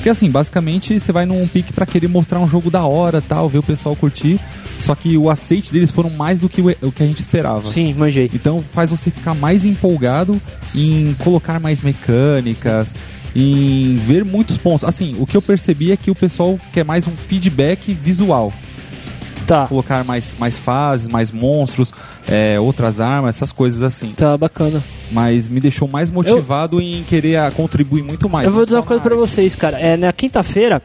[0.00, 3.50] Porque assim, basicamente você vai num pique pra querer mostrar um jogo da hora, tal,
[3.50, 4.40] ver o pessoal curtir,
[4.78, 7.70] só que o aceite deles foram mais do que o, o que a gente esperava.
[7.70, 8.30] Sim, manjei.
[8.32, 10.40] Então faz você ficar mais empolgado
[10.74, 12.94] em colocar mais mecânicas,
[13.36, 14.84] em ver muitos pontos.
[14.84, 18.54] Assim, o que eu percebi é que o pessoal quer mais um feedback visual.
[19.50, 19.66] Tá.
[19.66, 21.92] Colocar mais, mais fases, mais monstros,
[22.28, 24.12] é, outras armas, essas coisas assim.
[24.12, 24.80] Tá bacana.
[25.10, 28.46] Mas me deixou mais motivado em querer ah, contribuir muito mais.
[28.46, 29.16] eu vou dizer uma coisa arte.
[29.16, 29.76] vocês, cara.
[29.76, 30.80] É, na quinta-feira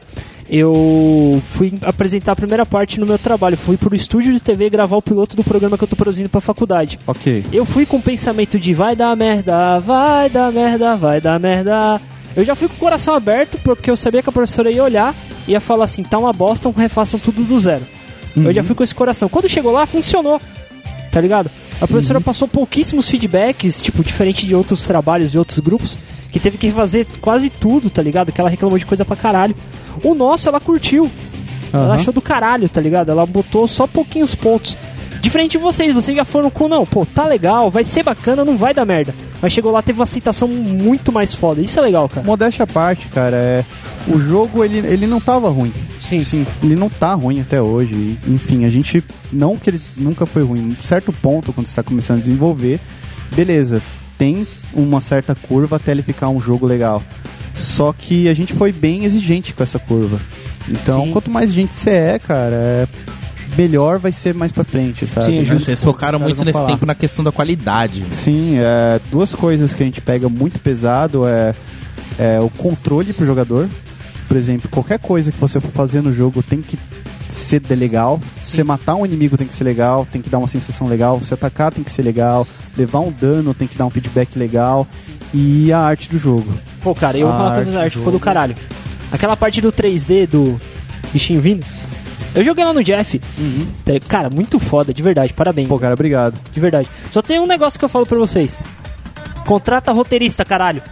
[0.50, 3.56] eu fui apresentar a primeira parte no meu trabalho.
[3.56, 6.40] Fui pro estúdio de TV gravar o piloto do programa que eu tô produzindo pra
[6.40, 6.98] faculdade.
[7.06, 7.44] Ok.
[7.52, 12.00] Eu fui com o pensamento de vai dar merda, vai dar merda, vai dar merda.
[12.34, 15.14] Eu já fui com o coração aberto porque eu sabia que a professora ia olhar
[15.46, 17.86] e ia falar assim: tá uma bosta, refaçam tudo do zero.
[18.36, 19.28] Eu já fui com esse coração.
[19.28, 20.40] Quando chegou lá, funcionou.
[21.10, 21.50] Tá ligado?
[21.80, 25.98] A professora passou pouquíssimos feedbacks, tipo, diferente de outros trabalhos e outros grupos,
[26.30, 28.32] que teve que fazer quase tudo, tá ligado?
[28.32, 29.54] Que ela reclamou de coisa pra caralho.
[30.02, 31.10] O nosso, ela curtiu.
[31.72, 31.94] Ela Aham.
[31.94, 33.10] achou do caralho, tá ligado?
[33.10, 34.76] Ela botou só pouquinhos pontos.
[35.26, 38.56] Diferente de vocês, vocês já foram com, não, pô, tá legal, vai ser bacana, não
[38.56, 39.12] vai dar merda.
[39.42, 41.60] Mas chegou lá, teve uma aceitação muito mais foda.
[41.60, 42.24] Isso é legal, cara.
[42.24, 43.64] Modéstia à parte, cara, é,
[44.06, 45.72] o jogo ele, ele não tava ruim.
[45.98, 46.22] Sim.
[46.22, 48.16] Sim, ele não tá ruim até hoje.
[48.28, 49.02] Enfim, a gente.
[49.32, 50.60] Não que ele nunca foi ruim.
[50.60, 52.78] Um certo ponto, quando você tá começando a desenvolver,
[53.34, 53.82] beleza,
[54.16, 57.02] tem uma certa curva até ele ficar um jogo legal.
[57.52, 60.20] Só que a gente foi bem exigente com essa curva.
[60.68, 61.10] Então, Sim.
[61.10, 62.88] quanto mais gente você é, cara, é,
[63.56, 65.26] melhor vai ser mais pra frente, sabe?
[65.26, 65.64] Sim, justo.
[65.64, 66.70] Vocês focaram muito nesse falar.
[66.70, 68.04] tempo na questão da qualidade.
[68.10, 71.54] Sim, é, duas coisas que a gente pega muito pesado é,
[72.18, 73.68] é o controle pro jogador.
[74.28, 76.78] Por exemplo, qualquer coisa que você for fazer no jogo tem que
[77.28, 78.20] ser legal.
[78.44, 81.18] Você matar um inimigo tem que ser legal, tem que dar uma sensação legal.
[81.18, 82.46] Você atacar tem que ser legal.
[82.76, 84.86] Levar um dano tem que dar um feedback legal.
[85.32, 86.46] E a arte do jogo.
[86.82, 88.56] Pô, cara, eu vou A arte arte ficou do caralho.
[89.10, 90.60] Aquela parte do 3D do
[91.12, 91.64] bichinho vindo.
[92.36, 93.18] Eu joguei lá no Jeff.
[93.18, 95.32] Tá- Cara, muito foda, de verdade.
[95.32, 95.68] Parabéns.
[95.68, 96.38] Pô, cara, obrigado.
[96.52, 96.88] De verdade.
[97.10, 98.58] Só tem um negócio que eu falo pra vocês.
[99.46, 100.82] Contrata roteirista, caralho.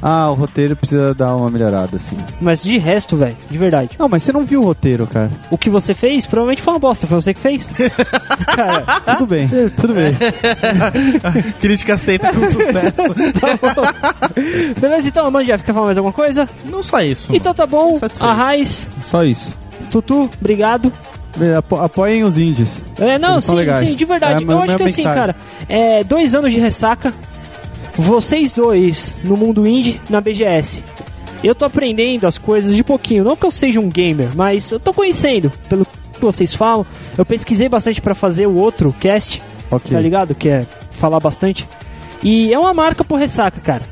[0.00, 2.16] Ah, o roteiro precisa dar uma melhorada, assim.
[2.40, 3.90] Mas de resto, velho, de verdade.
[3.98, 5.28] Não, mas você não viu o roteiro, cara.
[5.50, 7.68] O que você fez provavelmente foi uma bosta, foi você que fez.
[8.54, 8.82] cara,
[9.16, 10.16] Tudo bem, tudo bem.
[11.60, 13.02] Crítica aceita com sucesso.
[14.80, 16.48] beleza, então, Amanda Jeff, quer falar mais alguma coisa?
[16.66, 17.34] Não só isso.
[17.34, 18.30] Então tá bom, Satisfeito.
[18.30, 19.56] a Raiz, Só isso.
[19.90, 20.92] Tutu, obrigado.
[21.40, 22.82] É, apo- apoiem os indies.
[22.98, 24.44] É, não, Eles sim, sim, de verdade.
[24.44, 25.14] É eu acho que assim, mensagem.
[25.14, 25.36] cara,
[25.68, 27.12] é, dois anos de ressaca,
[27.96, 30.82] vocês dois no mundo indie, na BGS.
[31.42, 34.80] Eu tô aprendendo as coisas de pouquinho, não que eu seja um gamer, mas eu
[34.80, 36.84] tô conhecendo, pelo que vocês falam.
[37.16, 39.92] Eu pesquisei bastante pra fazer o outro cast, Ok.
[39.92, 40.34] tá ligado?
[40.34, 41.66] Que é falar bastante.
[42.22, 43.82] E é uma marca por ressaca, cara.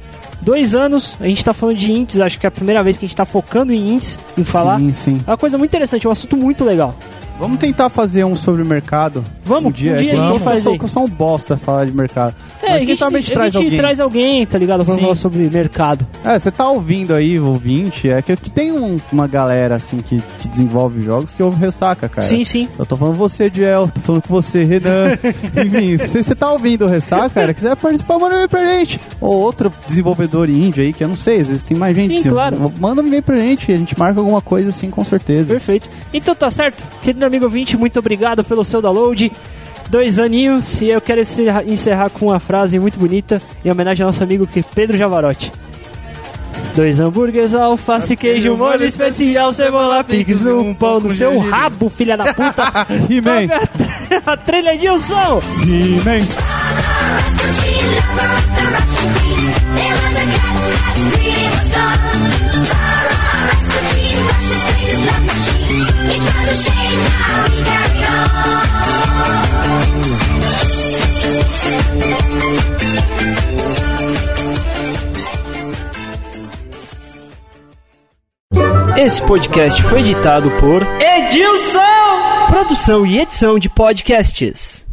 [0.41, 3.05] Dois anos, a gente tá falando de indies, acho que é a primeira vez que
[3.05, 4.79] a gente tá focando em indies, em falar.
[4.79, 5.21] Sim, sim.
[5.27, 6.95] É uma coisa muito interessante, é um assunto muito legal.
[7.39, 9.23] Vamos tentar fazer um sobre o mercado.
[9.45, 11.57] Vamos, um dia, um dia é que a gente eu sou, eu sou um bosta
[11.57, 12.35] falar de mercado.
[12.63, 13.79] É, Mas quem sabe a gente traz alguém.
[13.79, 14.85] traz alguém, tá ligado?
[14.85, 15.01] Pra Sim.
[15.01, 16.07] falar sobre mercado.
[16.25, 20.21] É, você tá ouvindo aí, ouvinte, é que, que tem um- uma galera assim que,
[20.41, 22.27] que desenvolve jogos que ouve ressaca, cara.
[22.27, 22.69] Sim, sim.
[22.79, 25.13] Eu tô falando você, Diel, tô falando com você, Renan.
[25.65, 28.99] Enfim, se você tá ouvindo o Ressaca, cara, quiser participar, manda um e-mail pra gente.
[29.21, 32.15] Ou outro desenvolvedor indie aí, que eu não sei, às vezes tem mais gente.
[32.15, 32.73] Sim, assim, claro.
[32.81, 35.47] Manda um e-mail pra gente, a gente marca alguma coisa assim, com certeza.
[35.49, 35.89] Perfeito.
[36.13, 36.83] Então tá certo.
[37.27, 39.33] Querido amigo ouvinte, muito obrigado pelo seu download.
[39.91, 44.23] Dois aninhos e eu quero encerrar, com uma frase muito bonita em homenagem ao nosso
[44.23, 45.51] amigo que Pedro Javarotti.
[46.77, 52.33] Dois hambúrgueres, alface, queijo, molho especial, cebola, pix, um pão no seu rabo, filha da
[52.33, 52.87] puta.
[53.11, 53.49] He-Man.
[54.25, 55.43] a trilha de um som.
[55.65, 56.21] He-Man.
[78.97, 81.81] Esse podcast foi editado por Edilson!
[82.49, 84.86] Produção e edição de podcasts.